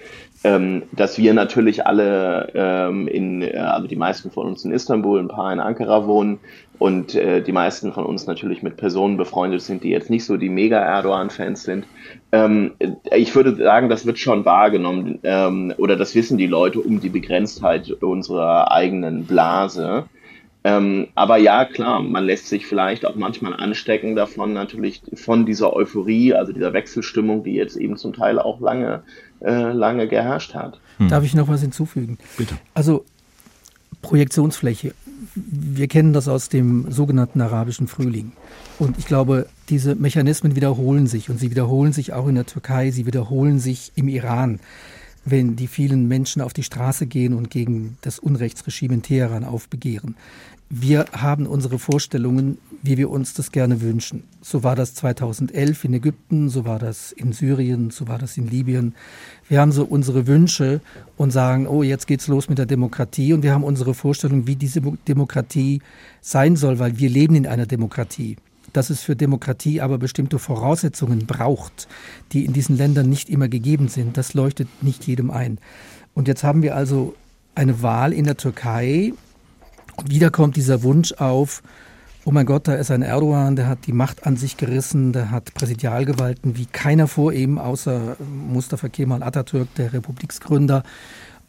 [0.45, 5.19] ähm, dass wir natürlich alle ähm, in, äh, also die meisten von uns in Istanbul,
[5.19, 6.39] ein paar in Ankara wohnen
[6.79, 10.37] und äh, die meisten von uns natürlich mit Personen befreundet sind, die jetzt nicht so
[10.37, 11.87] die mega Erdogan-Fans sind.
[12.31, 12.73] Ähm,
[13.15, 17.09] ich würde sagen, das wird schon wahrgenommen ähm, oder das wissen die Leute um die
[17.09, 20.05] Begrenztheit unserer eigenen Blase.
[20.67, 25.75] Ähm, aber ja, klar, man lässt sich vielleicht auch manchmal anstecken davon, natürlich von dieser
[25.75, 29.03] Euphorie, also dieser Wechselstimmung, die jetzt eben zum Teil auch lange,
[29.41, 30.81] äh, lange geherrscht hat.
[30.97, 31.09] Hm.
[31.09, 32.17] Darf ich noch was hinzufügen?
[32.39, 32.57] Bitte.
[32.73, 33.05] Also
[34.01, 34.95] Projektionsfläche.
[35.35, 38.33] Wir kennen das aus dem sogenannten arabischen Frühling.
[38.79, 42.91] Und ich glaube, diese Mechanismen wiederholen sich und sie wiederholen sich auch in der Türkei,
[42.91, 44.61] sie wiederholen sich im Iran
[45.27, 50.17] wenn die vielen Menschen auf die Straße gehen und gegen das Unrechtsregime in Teheran aufbegehren
[50.81, 54.25] wir haben unsere Vorstellungen, wie wir uns das gerne wünschen.
[54.43, 58.49] So war das 2011 in Ägypten, so war das in Syrien, so war das in
[58.49, 58.95] Libyen.
[59.49, 60.81] Wir haben so unsere Wünsche
[61.17, 64.57] und sagen, oh, jetzt geht's los mit der Demokratie und wir haben unsere Vorstellung, wie
[64.57, 65.81] diese Demokratie
[66.21, 68.37] sein soll, weil wir leben in einer Demokratie.
[68.73, 71.87] Dass es für Demokratie aber bestimmte Voraussetzungen braucht,
[72.33, 75.59] die in diesen Ländern nicht immer gegeben sind, das leuchtet nicht jedem ein.
[76.15, 77.15] Und jetzt haben wir also
[77.55, 79.13] eine Wahl in der Türkei,
[79.97, 81.63] und wieder kommt dieser Wunsch auf,
[82.25, 85.31] oh mein Gott, da ist ein Erdogan, der hat die Macht an sich gerissen, der
[85.31, 90.83] hat Präsidialgewalten wie keiner vor ihm, außer Mustafa Kemal Atatürk, der Republiksgründer.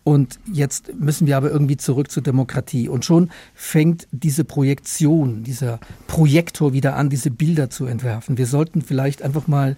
[0.03, 2.87] Und jetzt müssen wir aber irgendwie zurück zur Demokratie.
[2.89, 8.37] Und schon fängt diese Projektion, dieser Projektor wieder an, diese Bilder zu entwerfen.
[8.37, 9.77] Wir sollten vielleicht einfach mal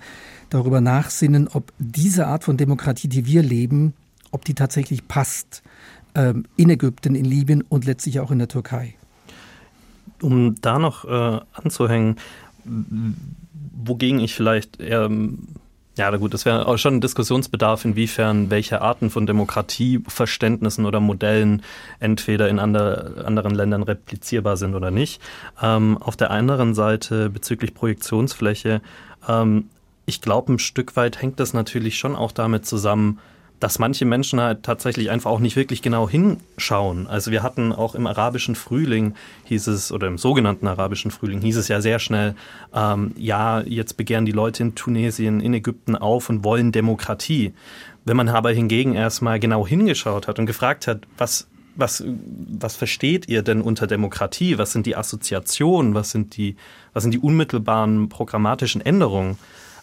[0.49, 3.93] darüber nachsinnen, ob diese Art von Demokratie, die wir leben,
[4.32, 5.63] ob die tatsächlich passt
[6.21, 8.95] in Ägypten, in Libyen und letztlich auch in der Türkei.
[10.21, 12.15] Um da noch äh, anzuhängen,
[12.63, 15.10] wogegen ich vielleicht eher
[15.97, 21.63] ja, gut, das wäre auch schon ein Diskussionsbedarf, inwiefern welche Arten von Demokratieverständnissen oder Modellen
[21.99, 25.19] entweder in ander, anderen Ländern replizierbar sind oder nicht.
[25.60, 28.82] Ähm, auf der anderen Seite bezüglich Projektionsfläche,
[29.27, 29.69] ähm,
[30.06, 33.19] ich glaube, ein Stück weit hängt das natürlich schon auch damit zusammen,
[33.59, 37.07] dass manche Menschen halt tatsächlich einfach auch nicht wirklich genau hinschauen.
[37.07, 39.15] Also wir hatten auch im arabischen Frühling
[39.45, 42.35] hieß es, oder im sogenannten arabischen Frühling hieß es ja sehr schnell,
[42.73, 47.53] ähm, ja, jetzt begehren die Leute in Tunesien, in Ägypten auf und wollen Demokratie.
[48.05, 51.47] Wenn man aber hingegen erstmal genau hingeschaut hat und gefragt hat, was
[51.79, 54.57] was, was versteht ihr denn unter Demokratie?
[54.57, 55.93] Was sind die Assoziationen?
[55.93, 56.55] Was sind die,
[56.93, 59.37] was sind die unmittelbaren programmatischen Änderungen?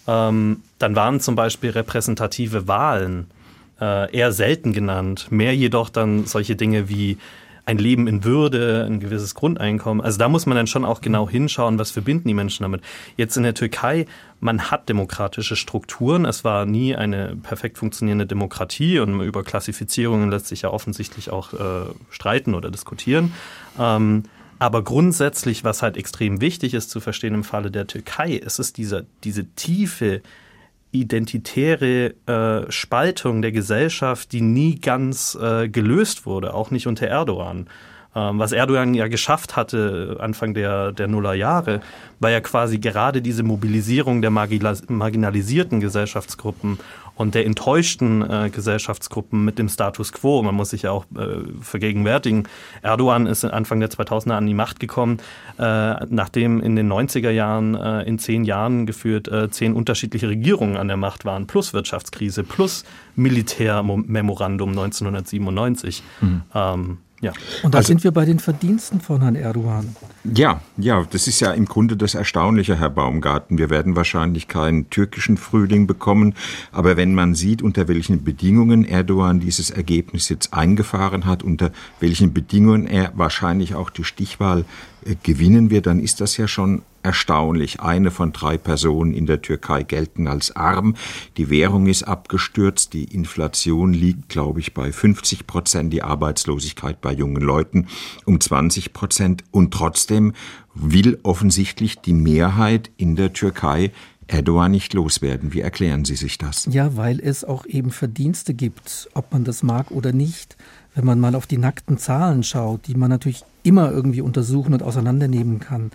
[0.06, 3.28] Ähm, dann waren zum Beispiel repräsentative Wahlen
[3.80, 5.28] äh, eher selten genannt.
[5.30, 7.18] Mehr jedoch dann solche Dinge wie
[7.66, 10.04] ein Leben in Würde, ein gewisses Grundeinkommen.
[10.04, 12.82] Also da muss man dann schon auch genau hinschauen, was verbinden die Menschen damit.
[13.16, 14.06] Jetzt in der Türkei,
[14.40, 16.26] man hat demokratische Strukturen.
[16.26, 21.54] Es war nie eine perfekt funktionierende Demokratie und über Klassifizierungen lässt sich ja offensichtlich auch
[21.54, 23.32] äh, streiten oder diskutieren.
[23.78, 24.24] Ähm,
[24.58, 28.72] aber grundsätzlich, was halt extrem wichtig ist zu verstehen im Falle der Türkei, ist es
[28.72, 30.22] diese, diese tiefe
[30.94, 37.68] identitäre äh, Spaltung der Gesellschaft, die nie ganz äh, gelöst wurde, auch nicht unter Erdogan.
[38.14, 41.80] Ähm, was Erdogan ja geschafft hatte Anfang der, der Nullerjahre,
[42.20, 46.78] war ja quasi gerade diese Mobilisierung der marginalisierten Gesellschaftsgruppen
[47.16, 50.42] und der enttäuschten äh, Gesellschaftsgruppen mit dem Status quo.
[50.42, 52.48] Man muss sich ja auch äh, vergegenwärtigen.
[52.82, 55.18] Erdogan ist Anfang der 2000er an die Macht gekommen,
[55.58, 60.76] äh, nachdem in den 90er Jahren äh, in zehn Jahren geführt äh, zehn unterschiedliche Regierungen
[60.76, 62.84] an der Macht waren, plus Wirtschaftskrise, plus
[63.16, 66.02] Militärmemorandum 1997.
[66.20, 66.42] Mhm.
[66.54, 67.32] Ähm, ja.
[67.62, 69.96] Und da also, sind wir bei den Verdiensten von Herrn Erdogan.
[70.24, 73.58] Ja, ja, das ist ja im Grunde das Erstaunliche, Herr Baumgarten.
[73.58, 76.34] Wir werden wahrscheinlich keinen türkischen Frühling bekommen,
[76.70, 82.32] aber wenn man sieht, unter welchen Bedingungen Erdogan dieses Ergebnis jetzt eingefahren hat, unter welchen
[82.32, 84.64] Bedingungen er wahrscheinlich auch die Stichwahl
[85.04, 87.80] äh, gewinnen wird, dann ist das ja schon erstaunlich.
[87.80, 90.94] Eine von drei Personen in der Türkei gelten als arm.
[91.36, 92.92] Die Währung ist abgestürzt.
[92.92, 95.92] Die Inflation liegt, glaube ich, bei 50 Prozent.
[95.92, 97.86] Die Arbeitslosigkeit bei jungen Leuten
[98.24, 99.44] um 20 Prozent.
[99.50, 100.32] Und trotzdem
[100.74, 103.92] will offensichtlich die Mehrheit in der Türkei
[104.26, 105.52] Erdogan nicht loswerden.
[105.52, 106.66] Wie erklären Sie sich das?
[106.70, 110.56] Ja, weil es auch eben Verdienste gibt, ob man das mag oder nicht.
[110.94, 114.82] Wenn man mal auf die nackten Zahlen schaut, die man natürlich immer irgendwie untersuchen und
[114.82, 115.90] auseinandernehmen kann.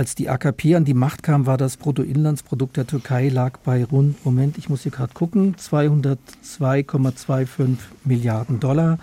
[0.00, 4.24] Als die AKP an die Macht kam, war das Bruttoinlandsprodukt der Türkei lag bei rund,
[4.24, 8.98] Moment, ich muss hier gerade gucken, 202,25 Milliarden Dollar.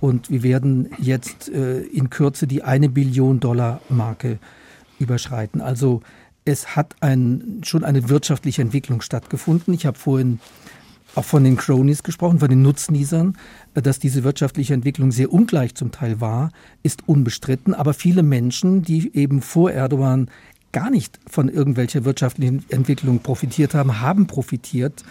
[0.00, 4.40] Und wir werden jetzt äh, in Kürze die eine Billion Dollar Marke
[4.98, 5.60] überschreiten.
[5.60, 6.02] Also
[6.44, 9.72] es hat ein, schon eine wirtschaftliche Entwicklung stattgefunden.
[9.72, 10.40] Ich habe vorhin
[11.14, 13.36] auch von den Cronies gesprochen, von den Nutznießern.
[13.74, 16.50] Dass diese wirtschaftliche Entwicklung sehr ungleich zum Teil war,
[16.82, 17.74] ist unbestritten.
[17.74, 20.30] Aber viele Menschen, die eben vor Erdogan
[20.72, 25.04] gar nicht von irgendwelcher wirtschaftlichen Entwicklung profitiert haben, haben profitiert,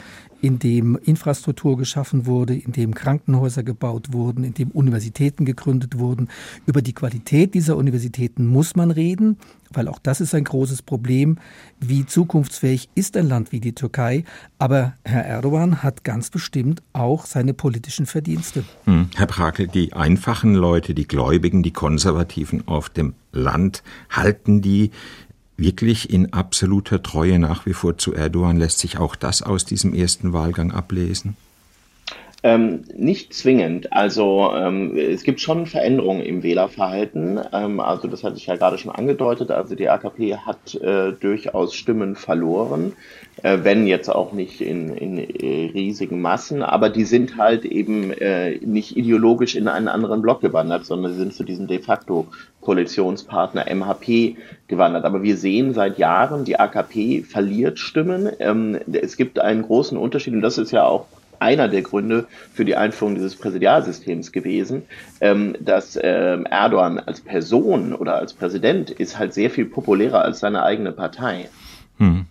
[0.44, 6.28] in dem Infrastruktur geschaffen wurde, in dem Krankenhäuser gebaut wurden, in dem Universitäten gegründet wurden.
[6.66, 9.38] Über die Qualität dieser Universitäten muss man reden,
[9.72, 11.38] weil auch das ist ein großes Problem.
[11.80, 14.26] Wie zukunftsfähig ist ein Land wie die Türkei?
[14.60, 18.66] Aber Herr Erdogan hat ganz bestimmt auch seine politischen Verdienste.
[18.84, 19.12] Hm.
[19.16, 24.92] Herr Brakel, die einfachen Leute, die Gläubigen, die Konservativen auf dem Land, halten die
[25.58, 28.58] wirklich in absoluter Treue nach wie vor zu Erdogan?
[28.58, 31.36] Lässt sich auch das aus diesem ersten Wahlgang ablesen?
[32.46, 33.94] Ähm, nicht zwingend.
[33.94, 37.40] Also ähm, es gibt schon Veränderungen im Wählerverhalten.
[37.54, 39.50] Ähm, also das hatte ich ja gerade schon angedeutet.
[39.50, 42.98] Also die AKP hat äh, durchaus Stimmen verloren,
[43.44, 46.64] äh, wenn jetzt auch nicht in, in äh, riesigen Massen.
[46.64, 51.20] Aber die sind halt eben äh, nicht ideologisch in einen anderen Block gewandert, sondern sie
[51.20, 52.28] sind zu diesem de facto
[52.60, 54.36] Koalitionspartner MHP
[54.68, 55.06] gewandert.
[55.06, 58.30] Aber wir sehen seit Jahren, die AKP verliert Stimmen.
[58.40, 61.06] Ähm, es gibt einen großen Unterschied und das ist ja auch
[61.44, 64.84] einer der Gründe für die Einführung dieses Präsidialsystems gewesen,
[65.22, 70.40] ähm, dass ähm, Erdogan als Person oder als Präsident ist halt sehr viel populärer als
[70.40, 71.50] seine eigene Partei.
[71.98, 72.26] Hm.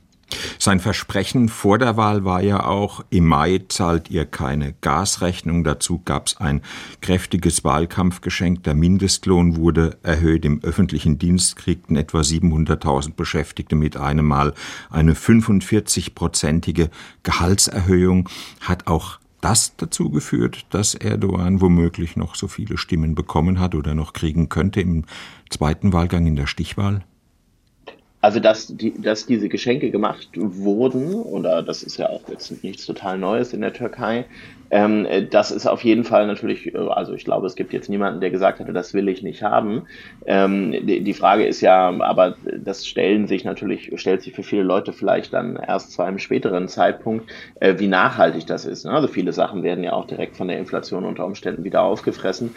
[0.59, 5.65] Sein Versprechen vor der Wahl war ja auch, im Mai zahlt ihr keine Gasrechnung.
[5.65, 6.63] Dazu gab es ein
[7.01, 8.63] kräftiges Wahlkampfgeschenk.
[8.65, 10.45] Der Mindestlohn wurde erhöht.
[10.45, 14.55] Im öffentlichen Dienst kriegten etwa 700.000 Beschäftigte mit einem Mal
[14.91, 16.91] eine 45-prozentige
[17.23, 18.29] Gehaltserhöhung.
[18.61, 23.95] Hat auch das dazu geführt, dass Erdogan womöglich noch so viele Stimmen bekommen hat oder
[23.95, 25.05] noch kriegen könnte im
[25.51, 27.05] zweiten Wahlgang in der Stichwahl?
[28.23, 32.87] Also dass, die, dass diese Geschenke gemacht wurden, oder das ist ja auch jetzt nichts
[32.87, 34.27] total Neues in der Türkei,
[34.71, 38.21] ähm, das ist auf jeden Fall natürlich, äh, also ich glaube, es gibt jetzt niemanden,
[38.21, 39.83] der gesagt hätte, das will ich nicht haben.
[40.25, 44.63] Ähm, die, die, Frage ist ja, aber das stellen sich natürlich, stellt sich für viele
[44.63, 47.29] Leute vielleicht dann erst zu einem späteren Zeitpunkt,
[47.61, 48.87] äh, wie nachhaltig das ist.
[48.87, 48.93] Ne?
[48.93, 52.55] Also viele Sachen werden ja auch direkt von der Inflation unter Umständen wieder aufgefressen.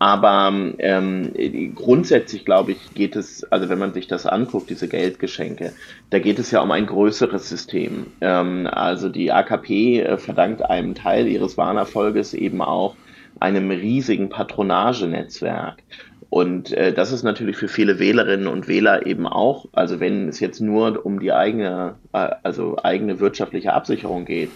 [0.00, 1.32] Aber ähm,
[1.74, 5.72] grundsätzlich, glaube ich, geht es, also wenn man sich das anguckt, diese Geldgeschenke,
[6.10, 8.06] da geht es ja um ein größeres System.
[8.20, 12.94] Ähm, also die AKP äh, verdankt einem Teil ihres Wahlerfolges eben auch
[13.40, 15.82] einem riesigen Patronagenetzwerk.
[16.30, 20.40] Und äh, das ist natürlich für viele Wählerinnen und Wähler eben auch, also wenn es
[20.40, 24.50] jetzt nur um die eigene, äh, also eigene wirtschaftliche Absicherung geht,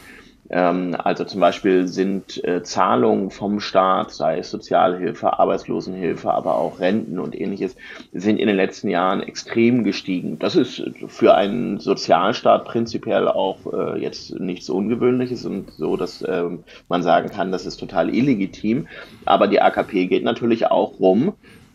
[0.53, 7.19] also zum Beispiel sind äh, Zahlungen vom Staat, sei es Sozialhilfe, Arbeitslosenhilfe, aber auch Renten
[7.19, 7.75] und ähnliches,
[8.13, 10.39] sind in den letzten Jahren extrem gestiegen.
[10.39, 16.65] Das ist für einen Sozialstaat prinzipiell auch äh, jetzt nichts Ungewöhnliches und so, dass ähm,
[16.89, 18.89] man sagen kann, das ist total illegitim.
[19.25, 21.33] Aber die AKP geht natürlich auch rum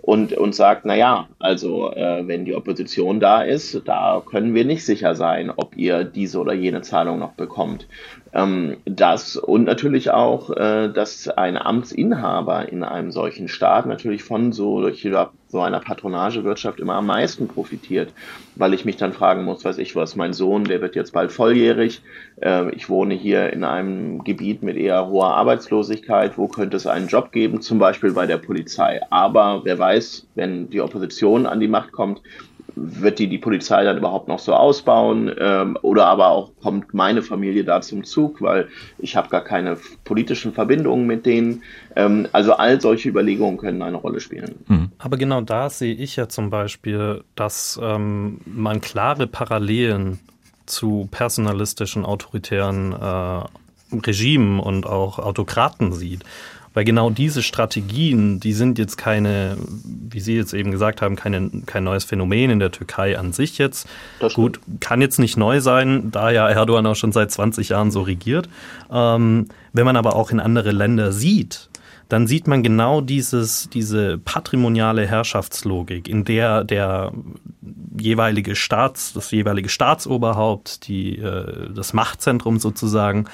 [0.08, 4.64] und, und sagt, na ja, also äh, wenn die Opposition da ist, da können wir
[4.64, 7.90] nicht sicher sein, ob ihr diese oder jene Zahlung noch bekommt.
[8.34, 14.52] Ähm, das und natürlich auch, äh, dass ein Amtsinhaber in einem solchen Staat natürlich von
[14.52, 14.90] so,
[15.50, 18.14] so einer Patronagewirtschaft immer am meisten profitiert,
[18.56, 21.32] weil ich mich dann fragen muss, weiß ich was, mein Sohn, der wird jetzt bald
[21.32, 22.02] volljährig,
[22.42, 27.08] äh, ich wohne hier in einem Gebiet mit eher hoher Arbeitslosigkeit, wo könnte es einen
[27.08, 29.02] Job geben, zum Beispiel bei der Polizei.
[29.10, 32.22] Aber wer weiß, wenn die Opposition an die Macht kommt,
[32.80, 37.22] wird die die Polizei dann überhaupt noch so ausbauen ähm, oder aber auch kommt meine
[37.22, 38.68] Familie da zum Zug, weil
[39.00, 41.64] ich habe gar keine politischen Verbindungen mit denen.
[41.96, 44.56] Ähm, also all solche Überlegungen können eine Rolle spielen.
[44.68, 44.92] Mhm.
[45.00, 50.20] Aber genau da sehe ich ja zum Beispiel, dass ähm, man klare Parallelen
[50.66, 56.24] zu personalistischen, autoritären äh, Regimen und auch Autokraten sieht.
[56.78, 61.50] Weil genau diese Strategien, die sind jetzt keine, wie Sie jetzt eben gesagt haben, keine,
[61.66, 63.90] kein neues Phänomen in der Türkei an sich jetzt.
[64.36, 68.04] Gut, kann jetzt nicht neu sein, da ja Erdogan auch schon seit 20 Jahren so
[68.04, 68.48] regiert.
[68.92, 71.68] Ähm, wenn man aber auch in andere Länder sieht,
[72.10, 77.12] dann sieht man genau dieses, diese patrimoniale Herrschaftslogik, in der der
[78.00, 83.26] jeweilige Staats, das jeweilige Staatsoberhaupt, die, äh, das Machtzentrum sozusagen,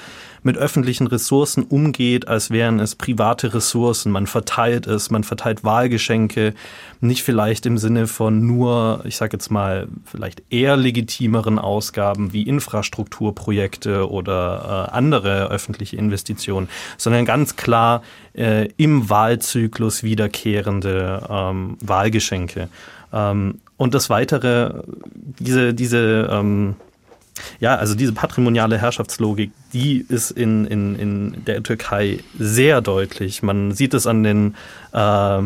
[0.44, 4.12] mit öffentlichen Ressourcen umgeht, als wären es private Ressourcen.
[4.12, 6.54] Man verteilt es, man verteilt Wahlgeschenke,
[7.00, 12.42] nicht vielleicht im Sinne von nur, ich sage jetzt mal, vielleicht eher legitimeren Ausgaben wie
[12.42, 18.02] Infrastrukturprojekte oder äh, andere öffentliche Investitionen, sondern ganz klar
[18.34, 22.68] äh, im Wahlzyklus wiederkehrende ähm, Wahlgeschenke.
[23.12, 24.82] Ähm, und das weitere,
[25.38, 26.76] diese, diese ähm,
[27.60, 33.42] ja, also diese patrimoniale Herrschaftslogik, die ist in, in, in der Türkei sehr deutlich.
[33.42, 34.54] Man sieht es an den
[34.92, 35.42] äh,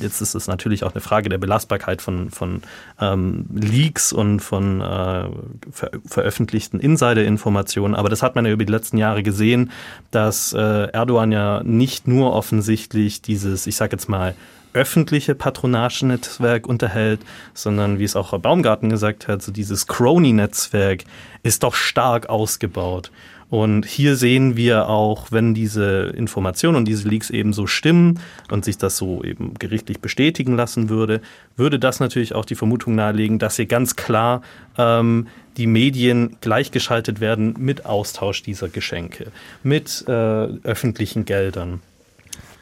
[0.00, 2.62] jetzt ist es natürlich auch eine Frage der Belastbarkeit von, von
[3.00, 5.28] ähm, Leaks und von äh,
[5.70, 7.94] ver veröffentlichten Insider-Informationen.
[7.94, 9.70] Aber das hat man ja über die letzten Jahre gesehen,
[10.10, 14.34] dass äh, Erdogan ja nicht nur offensichtlich dieses, ich sage jetzt mal,
[14.72, 17.20] öffentliche Patronagenetzwerk unterhält,
[17.54, 21.04] sondern wie es auch Herr Baumgarten gesagt hat, so dieses Crony-Netzwerk
[21.42, 23.10] ist doch stark ausgebaut.
[23.50, 28.64] Und hier sehen wir auch, wenn diese Informationen und diese Leaks eben so stimmen und
[28.64, 31.20] sich das so eben gerichtlich bestätigen lassen würde,
[31.56, 34.42] würde das natürlich auch die Vermutung nahelegen, dass hier ganz klar
[34.78, 39.32] ähm, die Medien gleichgeschaltet werden mit Austausch dieser Geschenke,
[39.64, 41.82] mit äh, öffentlichen Geldern.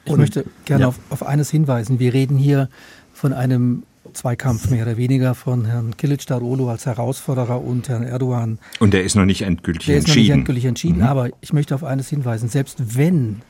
[0.09, 0.89] Ich und, möchte gerne ja.
[0.89, 1.99] auf, auf eines hinweisen.
[1.99, 2.69] Wir reden hier
[3.13, 3.83] von einem
[4.15, 8.59] Zweikampf mehr oder weniger von Herrn Kilicdaroglu als Herausforderer und Herrn Erdogan.
[8.81, 10.05] Und der ist noch nicht endgültig der entschieden.
[10.05, 11.05] Der ist noch nicht endgültig entschieden, mhm.
[11.05, 12.49] aber ich möchte auf eines hinweisen.
[12.49, 13.43] Selbst wenn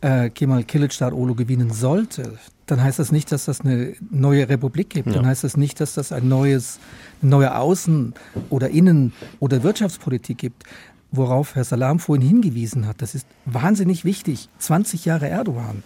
[0.00, 5.08] äh, Kemal Kilicdaroglu gewinnen sollte, dann heißt das nicht, dass das eine neue Republik gibt.
[5.08, 5.14] Ja.
[5.14, 6.78] Dann heißt das nicht, dass das ein neues,
[7.20, 8.12] eine neue Außen-
[8.50, 10.64] oder Innen- oder Wirtschaftspolitik gibt
[11.12, 14.48] worauf Herr Salam vorhin hingewiesen hat, das ist wahnsinnig wichtig.
[14.58, 15.82] 20 Jahre Erdogan.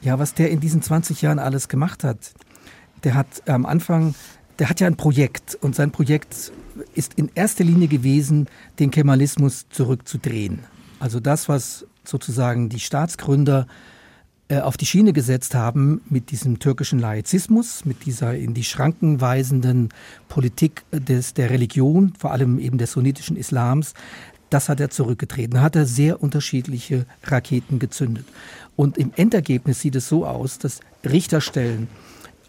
[0.00, 2.32] Ja, was der in diesen 20 Jahren alles gemacht hat.
[3.04, 4.14] Der hat am Anfang,
[4.58, 6.52] der hat ja ein Projekt und sein Projekt
[6.94, 10.60] ist in erster Linie gewesen, den Kemalismus zurückzudrehen.
[10.98, 13.66] Also das, was sozusagen die Staatsgründer
[14.50, 19.20] äh, auf die Schiene gesetzt haben mit diesem türkischen Laizismus, mit dieser in die Schranken
[19.20, 19.90] weisenden
[20.28, 23.94] Politik des, der Religion, vor allem eben des sunnitischen Islams,
[24.50, 25.60] das hat er zurückgetreten.
[25.60, 28.26] Hat er sehr unterschiedliche Raketen gezündet.
[28.76, 31.88] Und im Endergebnis sieht es so aus, dass Richterstellen,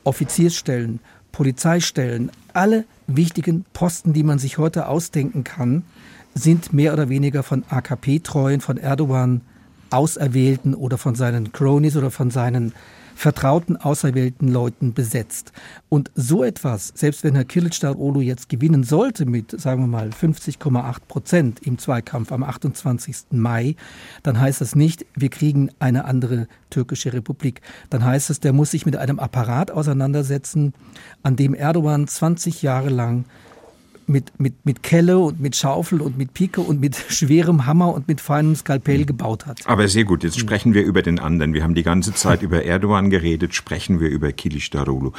[0.03, 0.99] Offiziersstellen,
[1.31, 5.83] Polizeistellen, alle wichtigen Posten, die man sich heute ausdenken kann,
[6.33, 9.41] sind mehr oder weniger von AKP-Treuen, von Erdogan
[9.89, 12.73] auserwählten oder von seinen Cronies oder von seinen
[13.21, 15.51] vertrauten, auserwählten Leuten besetzt.
[15.89, 20.95] Und so etwas, selbst wenn Herr Kilicdaroglu jetzt gewinnen sollte mit, sagen wir mal, 50,8
[21.07, 23.27] Prozent im Zweikampf am 28.
[23.29, 23.75] Mai,
[24.23, 27.61] dann heißt das nicht, wir kriegen eine andere türkische Republik.
[27.91, 30.73] Dann heißt es, der muss sich mit einem Apparat auseinandersetzen,
[31.21, 33.25] an dem Erdogan 20 Jahre lang
[34.07, 38.07] mit, mit, mit Kelle und mit Schaufel und mit Pike und mit schwerem Hammer und
[38.07, 39.67] mit feinem Skalpell gebaut hat.
[39.67, 41.53] Aber sehr gut, jetzt sprechen wir über den anderen.
[41.53, 45.11] Wir haben die ganze Zeit über Erdogan geredet, sprechen wir über Kilicdaroglu.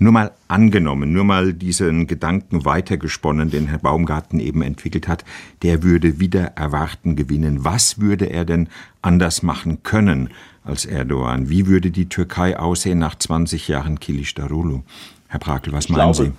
[0.00, 5.24] Nur mal angenommen, nur mal diesen Gedanken weitergesponnen, den Herr Baumgarten eben entwickelt hat,
[5.62, 7.64] der würde wieder erwarten gewinnen.
[7.64, 8.68] Was würde er denn
[9.02, 10.30] anders machen können
[10.62, 11.48] als Erdogan?
[11.48, 14.82] Wie würde die Türkei aussehen nach 20 Jahren Kilicdaroglu?
[15.26, 16.32] Herr Brakel, was ich meinen glaube, Sie?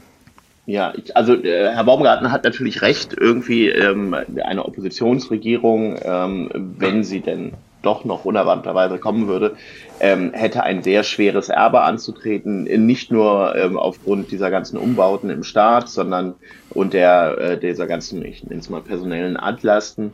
[0.69, 7.03] Ja, ich, also äh, Herr Baumgarten hat natürlich recht, irgendwie ähm, eine Oppositionsregierung, ähm, wenn
[7.03, 9.55] sie denn doch noch unerwarteterweise kommen würde,
[9.99, 15.43] ähm, hätte ein sehr schweres Erbe anzutreten, nicht nur ähm, aufgrund dieser ganzen Umbauten im
[15.43, 16.35] Staat, sondern
[16.69, 20.11] und der äh, dieser ganzen, ich nenne es mal personellen Altlasten,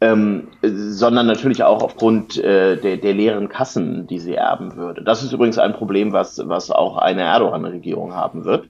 [0.00, 5.02] ähm, sondern natürlich auch aufgrund äh, der, der leeren Kassen, die sie erben würde.
[5.02, 8.68] Das ist übrigens ein Problem, was, was auch eine Erdogan-Regierung haben wird.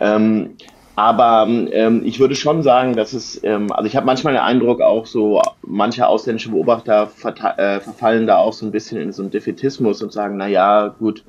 [0.00, 0.56] Ähm,
[0.96, 4.82] aber ähm, ich würde schon sagen, dass es, ähm, also ich habe manchmal den Eindruck,
[4.82, 7.10] auch so manche ausländische Beobachter
[7.56, 10.88] äh, verfallen da auch so ein bisschen in so einen Defetismus und sagen, na ja,
[10.88, 11.24] gut,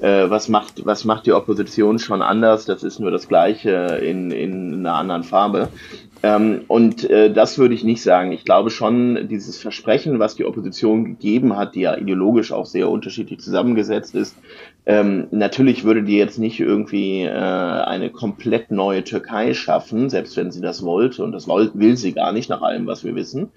[0.00, 2.64] äh, was macht was macht die Opposition schon anders?
[2.64, 5.68] Das ist nur das Gleiche in, in einer anderen Farbe.
[6.24, 8.32] Ähm, und äh, das würde ich nicht sagen.
[8.32, 12.88] Ich glaube schon, dieses Versprechen, was die Opposition gegeben hat, die ja ideologisch auch sehr
[12.88, 14.34] unterschiedlich zusammengesetzt ist,
[14.86, 20.50] ähm, natürlich würde die jetzt nicht irgendwie äh, eine komplett neue Türkei schaffen, selbst wenn
[20.50, 21.22] sie das wollte.
[21.22, 23.50] Und das will sie gar nicht, nach allem, was wir wissen.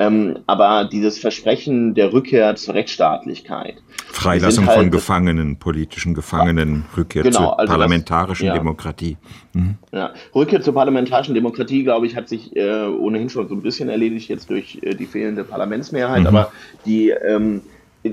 [0.00, 3.82] Ähm, aber dieses Versprechen der Rückkehr zur Rechtsstaatlichkeit.
[4.06, 8.58] Freilassung halt, von Gefangenen, politischen Gefangenen, Rückkehr genau, zur also parlamentarischen das, ja.
[8.58, 9.16] Demokratie.
[9.54, 9.74] Mhm.
[9.90, 10.14] Ja.
[10.36, 14.28] Rückkehr zur parlamentarischen Demokratie, glaube ich, hat sich äh, ohnehin schon so ein bisschen erledigt
[14.28, 16.20] jetzt durch äh, die fehlende Parlamentsmehrheit.
[16.20, 16.26] Mhm.
[16.28, 16.52] Aber
[16.86, 17.62] die ähm,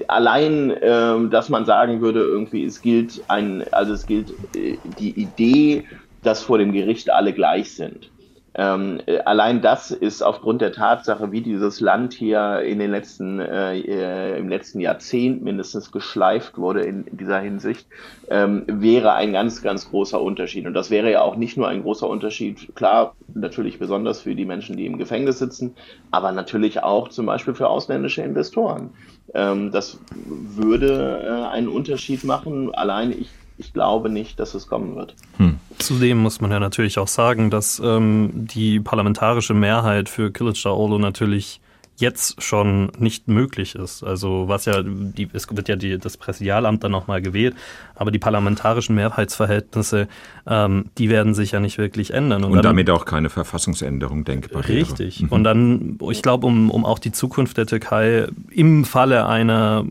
[0.07, 5.11] allein, äh, dass man sagen würde, irgendwie, es gilt ein, also es gilt äh, die
[5.11, 5.83] Idee,
[6.23, 8.09] dass vor dem Gericht alle gleich sind.
[8.57, 13.39] Ähm, äh, allein das ist aufgrund der Tatsache, wie dieses Land hier in den letzten,
[13.39, 17.85] äh, äh, im letzten Jahrzehnt mindestens geschleift wurde in, dieser Hinsicht,
[18.29, 20.65] ähm, wäre ein ganz, ganz großer Unterschied.
[20.67, 24.45] Und das wäre ja auch nicht nur ein großer Unterschied, klar, natürlich besonders für die
[24.45, 25.75] Menschen, die im Gefängnis sitzen,
[26.11, 28.91] aber natürlich auch zum Beispiel für ausländische Investoren.
[29.33, 32.73] Ähm, das würde äh, einen Unterschied machen.
[32.73, 35.15] Allein ich ich glaube nicht, dass es kommen wird.
[35.37, 35.57] Hm.
[35.77, 41.61] Zudem muss man ja natürlich auch sagen, dass ähm, die parlamentarische Mehrheit für Kılıçdaroğlu natürlich
[41.97, 44.03] jetzt schon nicht möglich ist.
[44.03, 47.55] Also was ja, die, es wird ja die, das Präsidialamt dann nochmal gewählt,
[47.95, 50.07] aber die parlamentarischen Mehrheitsverhältnisse,
[50.45, 52.43] ähm, die werden sich ja nicht wirklich ändern.
[52.43, 55.21] Und, Und dann, damit auch keine Verfassungsänderung denkbar Richtig.
[55.21, 55.29] Mhm.
[55.29, 59.85] Und dann, ich glaube, um, um auch die Zukunft der Türkei im Falle einer,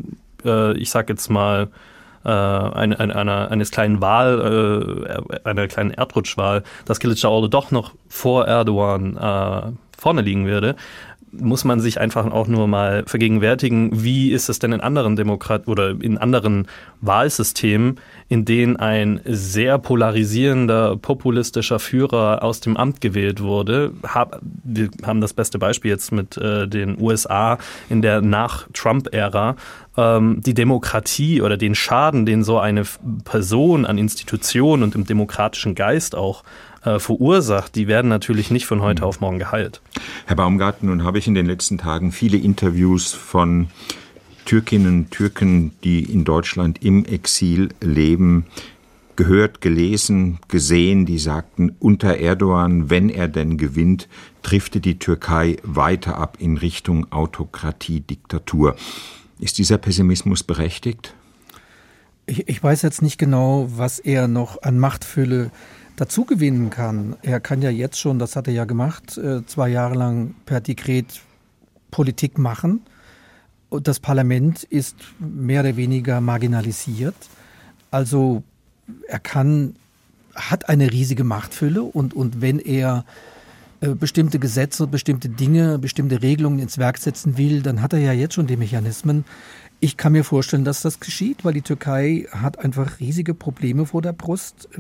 [0.45, 1.69] äh, ich sag jetzt mal,
[2.25, 8.47] äh, eine, eine, eines kleinen Wahl, äh, einer kleinen Erdrutschwahl, dass Kılıçdaroğlu doch noch vor
[8.47, 10.77] Erdogan äh, vorne liegen würde,
[11.33, 15.67] muss man sich einfach auch nur mal vergegenwärtigen, wie ist es denn in anderen Demokrat
[15.67, 16.69] oder in anderen
[17.01, 18.01] Wahlsystemen,
[18.35, 23.93] in denen ein sehr polarisierender, populistischer Führer aus dem Amt gewählt wurde.
[24.65, 27.59] wir haben das beste Beispiel jetzt mit äh, den USA
[27.89, 29.55] in der Nach-Trump-Ära.
[29.97, 32.83] Ähm, die Demokratie oder den Schaden, den so eine
[33.23, 36.43] Person an Institutionen und im demokratischen Geist auch
[36.85, 39.81] äh, verursacht, die werden natürlich nicht von heute auf morgen geheilt.
[40.27, 43.69] Herr Baumgarten, nun habe ich in den letzten Tagen viele Interviews von
[44.45, 48.47] Türkinnen und Türken, die in Deutschland im Exil leben,
[49.17, 54.09] gehört, gelesen, gesehen, die sagten, unter Erdogan, wenn er denn gewinnt,
[54.43, 58.77] drifte die Türkei weiter ab in Richtung Autokratie, Diktatur.
[59.39, 61.15] Ist dieser Pessimismus berechtigt?
[62.27, 65.51] Ich, ich weiß jetzt nicht genau, was er noch an Machtfülle
[65.97, 67.17] dazugewinnen kann.
[67.23, 70.61] Er kann ja jetzt schon, das hat er ja gemacht, äh, zwei Jahre lang per
[70.61, 71.21] Dekret
[71.91, 72.81] Politik machen.
[73.83, 77.15] Das Parlament ist mehr oder weniger marginalisiert.
[77.91, 78.43] Also
[79.09, 79.77] er kann,
[80.35, 83.05] hat eine riesige Machtfülle und, und wenn er
[83.81, 88.13] äh, bestimmte Gesetze, bestimmte Dinge, bestimmte Regelungen ins Werk setzen will, dann hat er ja
[88.13, 89.25] jetzt schon die Mechanismen.
[89.81, 94.01] Ich kann mir vorstellen, dass das geschieht, weil die Türkei hat einfach riesige Probleme vor
[94.01, 94.79] der Brust, äh,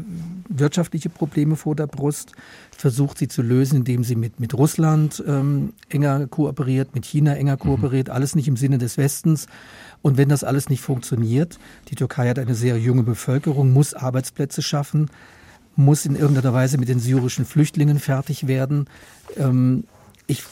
[0.48, 2.32] wirtschaftliche Probleme vor der Brust,
[2.76, 7.56] versucht sie zu lösen, indem sie mit, mit Russland ähm, enger kooperiert, mit China enger
[7.56, 8.14] kooperiert, mhm.
[8.14, 9.46] alles nicht im Sinne des Westens.
[10.00, 14.62] Und wenn das alles nicht funktioniert, die Türkei hat eine sehr junge Bevölkerung, muss Arbeitsplätze
[14.62, 15.10] schaffen,
[15.76, 18.86] muss in irgendeiner Weise mit den syrischen Flüchtlingen fertig werden.
[19.36, 19.84] Ähm,
[20.26, 20.44] ich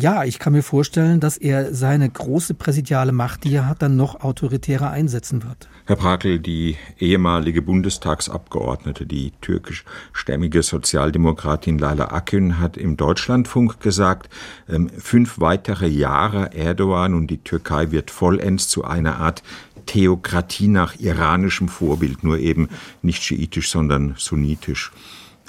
[0.00, 3.96] ja, ich kann mir vorstellen, dass er seine große präsidiale Macht, die er hat, dann
[3.96, 5.68] noch autoritärer einsetzen wird.
[5.86, 14.32] Herr Brakel, die ehemalige Bundestagsabgeordnete, die türkischstämmige Sozialdemokratin Laila Akün hat im Deutschlandfunk gesagt,
[14.68, 19.42] ähm, fünf weitere Jahre Erdogan und die Türkei wird vollends zu einer Art
[19.86, 22.68] Theokratie nach iranischem Vorbild, nur eben
[23.02, 24.92] nicht schiitisch, sondern sunnitisch.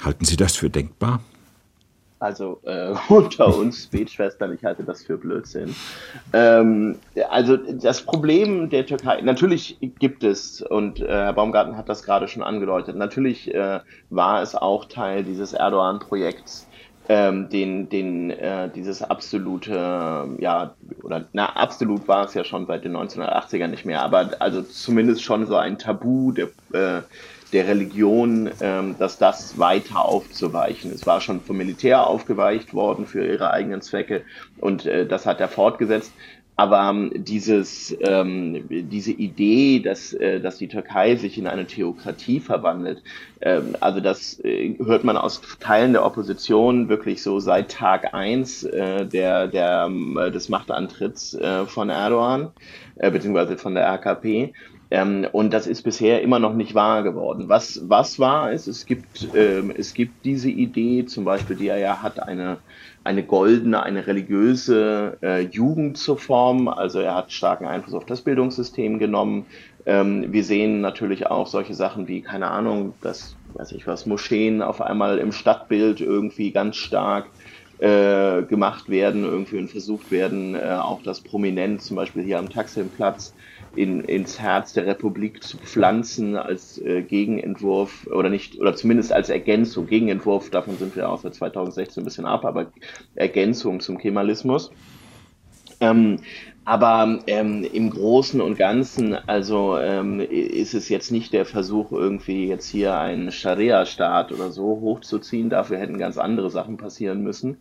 [0.02, 1.20] Halten Sie das für denkbar?
[2.22, 5.74] Also äh, unter uns Betschwestern, ich halte das für Blödsinn.
[6.32, 6.96] Ähm,
[7.28, 12.28] also das Problem der Türkei, natürlich gibt es, und äh, Herr Baumgarten hat das gerade
[12.28, 16.68] schon angedeutet, natürlich äh, war es auch Teil dieses Erdogan-Projekts,
[17.08, 22.84] ähm, den, den, äh, dieses absolute, ja, oder na, absolut war es ja schon seit
[22.84, 27.02] den 1980ern nicht mehr, aber also zumindest schon so ein Tabu der, äh,
[27.52, 30.90] der Religion, ähm, dass das weiter aufzuweichen.
[30.92, 34.22] Es war schon vom Militär aufgeweicht worden für ihre eigenen Zwecke
[34.58, 36.12] und äh, das hat er fortgesetzt.
[36.54, 42.40] Aber ähm, dieses, ähm, diese Idee, dass, äh, dass die Türkei sich in eine Theokratie
[42.40, 43.02] verwandelt,
[43.40, 48.64] ähm, also das äh, hört man aus Teilen der Opposition wirklich so seit Tag eins
[48.64, 52.50] äh, der, der, äh, des Machtantritts äh, von Erdogan,
[52.96, 54.52] äh, beziehungsweise von der AKP.
[54.92, 57.48] Ähm, und das ist bisher immer noch nicht wahr geworden.
[57.48, 61.78] Was, was wahr ist, es gibt, ähm, es gibt diese Idee, zum Beispiel, die er
[61.78, 62.58] ja hat, eine,
[63.02, 66.68] eine goldene, eine religiöse äh, Jugend zu formen.
[66.68, 69.46] Also er hat starken Einfluss auf das Bildungssystem genommen.
[69.86, 74.60] Ähm, wir sehen natürlich auch solche Sachen wie, keine Ahnung, dass, weiß ich was, Moscheen
[74.60, 77.30] auf einmal im Stadtbild irgendwie ganz stark
[77.78, 82.50] äh, gemacht werden, irgendwie und versucht werden, äh, auch das prominent, zum Beispiel hier am
[82.50, 83.34] Taximplatz,
[83.76, 89.28] in, ins Herz der Republik zu pflanzen als äh, Gegenentwurf oder nicht, oder zumindest als
[89.28, 89.86] Ergänzung.
[89.86, 92.72] Gegenentwurf, davon sind wir auch seit 2016 ein bisschen ab, aber
[93.14, 94.70] Ergänzung zum Kemalismus.
[95.80, 96.18] Ähm,
[96.64, 102.46] aber ähm, im Großen und Ganzen, also ähm, ist es jetzt nicht der Versuch, irgendwie
[102.46, 105.50] jetzt hier einen Scharia-Staat oder so hochzuziehen.
[105.50, 107.58] Dafür hätten ganz andere Sachen passieren müssen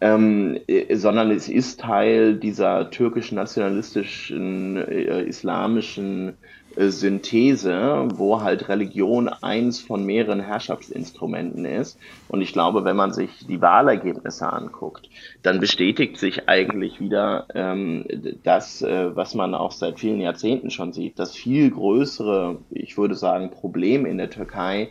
[0.00, 6.36] ähm, äh, sondern es ist Teil dieser türkischen nationalistischen äh, islamischen
[6.76, 11.98] äh, Synthese, wo halt Religion eins von mehreren Herrschaftsinstrumenten ist.
[12.28, 15.08] Und ich glaube, wenn man sich die Wahlergebnisse anguckt,
[15.42, 18.04] dann bestätigt sich eigentlich wieder ähm,
[18.42, 23.14] das, äh, was man auch seit vielen Jahrzehnten schon sieht, das viel größere, ich würde
[23.14, 24.90] sagen, Problem in der Türkei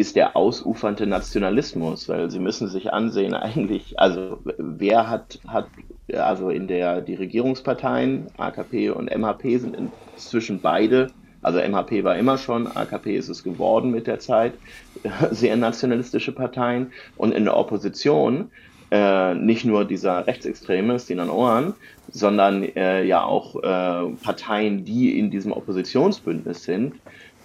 [0.00, 5.70] ist der ausufernde Nationalismus, weil sie müssen sich ansehen eigentlich, also wer hat, hat
[6.12, 9.76] also in der, die Regierungsparteien, AKP und MHP sind
[10.16, 14.58] inzwischen beide, also MHP war immer schon, AKP ist es geworden mit der Zeit,
[15.30, 16.92] sehr nationalistische Parteien.
[17.14, 18.50] Und in der Opposition
[18.90, 21.74] äh, nicht nur dieser Rechtsextreme, Sinan Oran,
[22.08, 27.00] sondern äh, ja auch äh, Parteien, die in diesem Oppositionsbündnis sind,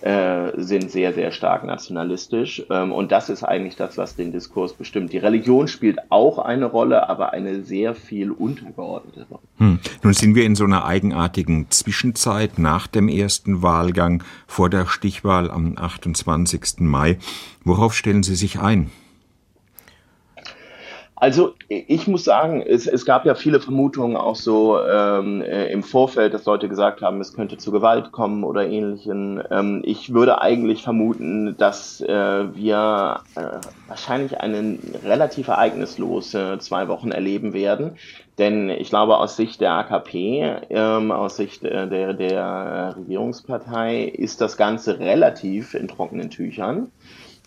[0.06, 2.64] äh, sind sehr, sehr stark nationalistisch.
[2.70, 5.12] Ähm, und das ist eigentlich das, was den Diskurs bestimmt.
[5.12, 9.42] Die Religion spielt auch eine Rolle, aber eine sehr viel untergeordnete Rolle.
[9.58, 9.80] Hm.
[10.04, 15.50] Nun sind wir in so einer eigenartigen Zwischenzeit nach dem ersten Wahlgang vor der Stichwahl
[15.50, 16.82] am 28.
[16.82, 17.18] Mai.
[17.64, 18.92] Worauf stellen Sie sich ein?
[21.18, 25.82] Also ich muss sagen, es, es gab ja viele Vermutungen auch so ähm, äh, im
[25.82, 29.42] Vorfeld, dass Leute gesagt haben, es könnte zu Gewalt kommen oder ähnlichen.
[29.50, 33.42] Ähm, ich würde eigentlich vermuten, dass äh, wir äh,
[33.88, 37.98] wahrscheinlich eine relativ ereignislose zwei Wochen erleben werden.
[38.38, 44.42] Denn ich glaube, aus Sicht der AKP, ähm, aus Sicht äh, der, der Regierungspartei ist
[44.42, 46.92] das Ganze relativ in trockenen Tüchern.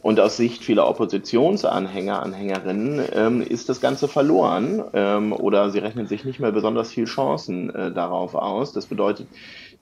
[0.01, 6.07] Und aus Sicht vieler Oppositionsanhänger, Anhängerinnen ähm, ist das Ganze verloren ähm, oder sie rechnen
[6.07, 8.73] sich nicht mehr besonders viel Chancen äh, darauf aus.
[8.73, 9.27] Das bedeutet,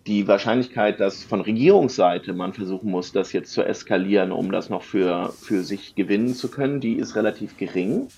[0.07, 4.83] die Wahrscheinlichkeit, dass von Regierungsseite man versuchen muss, das jetzt zu eskalieren, um das noch
[4.83, 8.09] für, für sich gewinnen zu können, die ist relativ gering.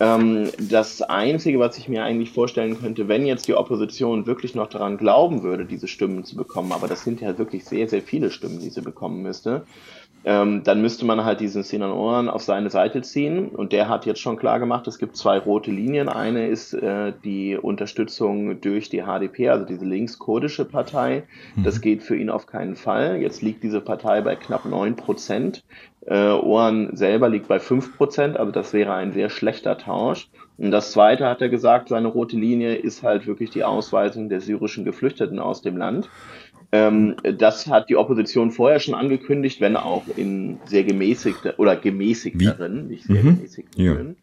[0.00, 4.68] Ähm, das Einzige, was ich mir eigentlich vorstellen könnte, wenn jetzt die Opposition wirklich noch
[4.68, 8.30] daran glauben würde, diese Stimmen zu bekommen, aber das sind ja wirklich sehr, sehr viele
[8.30, 9.64] Stimmen, die sie bekommen müsste,
[10.24, 13.48] ähm, dann müsste man halt diesen Sinan Oran auf seine Seite ziehen.
[13.48, 16.08] Und der hat jetzt schon klar gemacht, es gibt zwei rote Linien.
[16.08, 21.24] Eine ist äh, die Unterstützung durch die HDP, also diese linkskurdische Partei.
[21.56, 21.80] Das mhm.
[21.82, 23.18] geht für ihn auf keinen Fall.
[23.20, 25.62] Jetzt liegt diese Partei bei knapp neun Prozent.
[26.06, 30.28] Äh, Oran selber liegt bei fünf Prozent, also das wäre ein sehr schlechter Tausch.
[30.56, 34.40] Und das Zweite hat er gesagt, seine rote Linie ist halt wirklich die Ausweisung der
[34.40, 36.08] syrischen Geflüchteten aus dem Land.
[36.74, 42.88] Ähm, das hat die Opposition vorher schon angekündigt, wenn auch in sehr gemäßigter oder gemäßigteren,
[42.88, 42.94] Wie?
[42.94, 43.36] nicht sehr mhm.
[43.36, 44.16] gemäßigteren.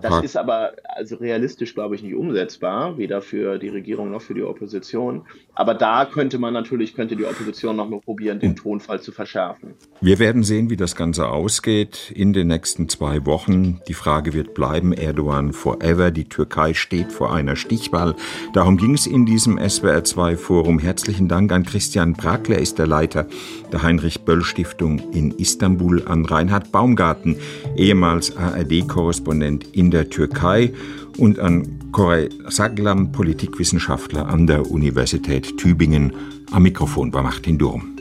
[0.00, 4.34] Das ist aber also realistisch, glaube ich, nicht umsetzbar, weder für die Regierung noch für
[4.34, 5.22] die Opposition.
[5.54, 9.74] Aber da könnte man natürlich, könnte die Opposition noch mal probieren, den Tonfall zu verschärfen.
[10.00, 13.80] Wir werden sehen, wie das Ganze ausgeht in den nächsten zwei Wochen.
[13.88, 16.10] Die Frage wird bleiben, Erdogan forever.
[16.10, 18.14] Die Türkei steht vor einer Stichwahl.
[18.54, 20.78] Darum ging es in diesem SWR2-Forum.
[20.78, 23.26] Herzlichen Dank an Christian Brakler, ist der Leiter
[23.72, 27.36] der Heinrich-Böll-Stiftung in Istanbul, an Reinhard Baumgarten,
[27.76, 30.72] ehemals ARD-Korrespondent in der Türkei
[31.18, 36.12] und an Koray Saglam, Politikwissenschaftler an der Universität Tübingen.
[36.52, 37.91] Am Mikrofon war Martin Durm.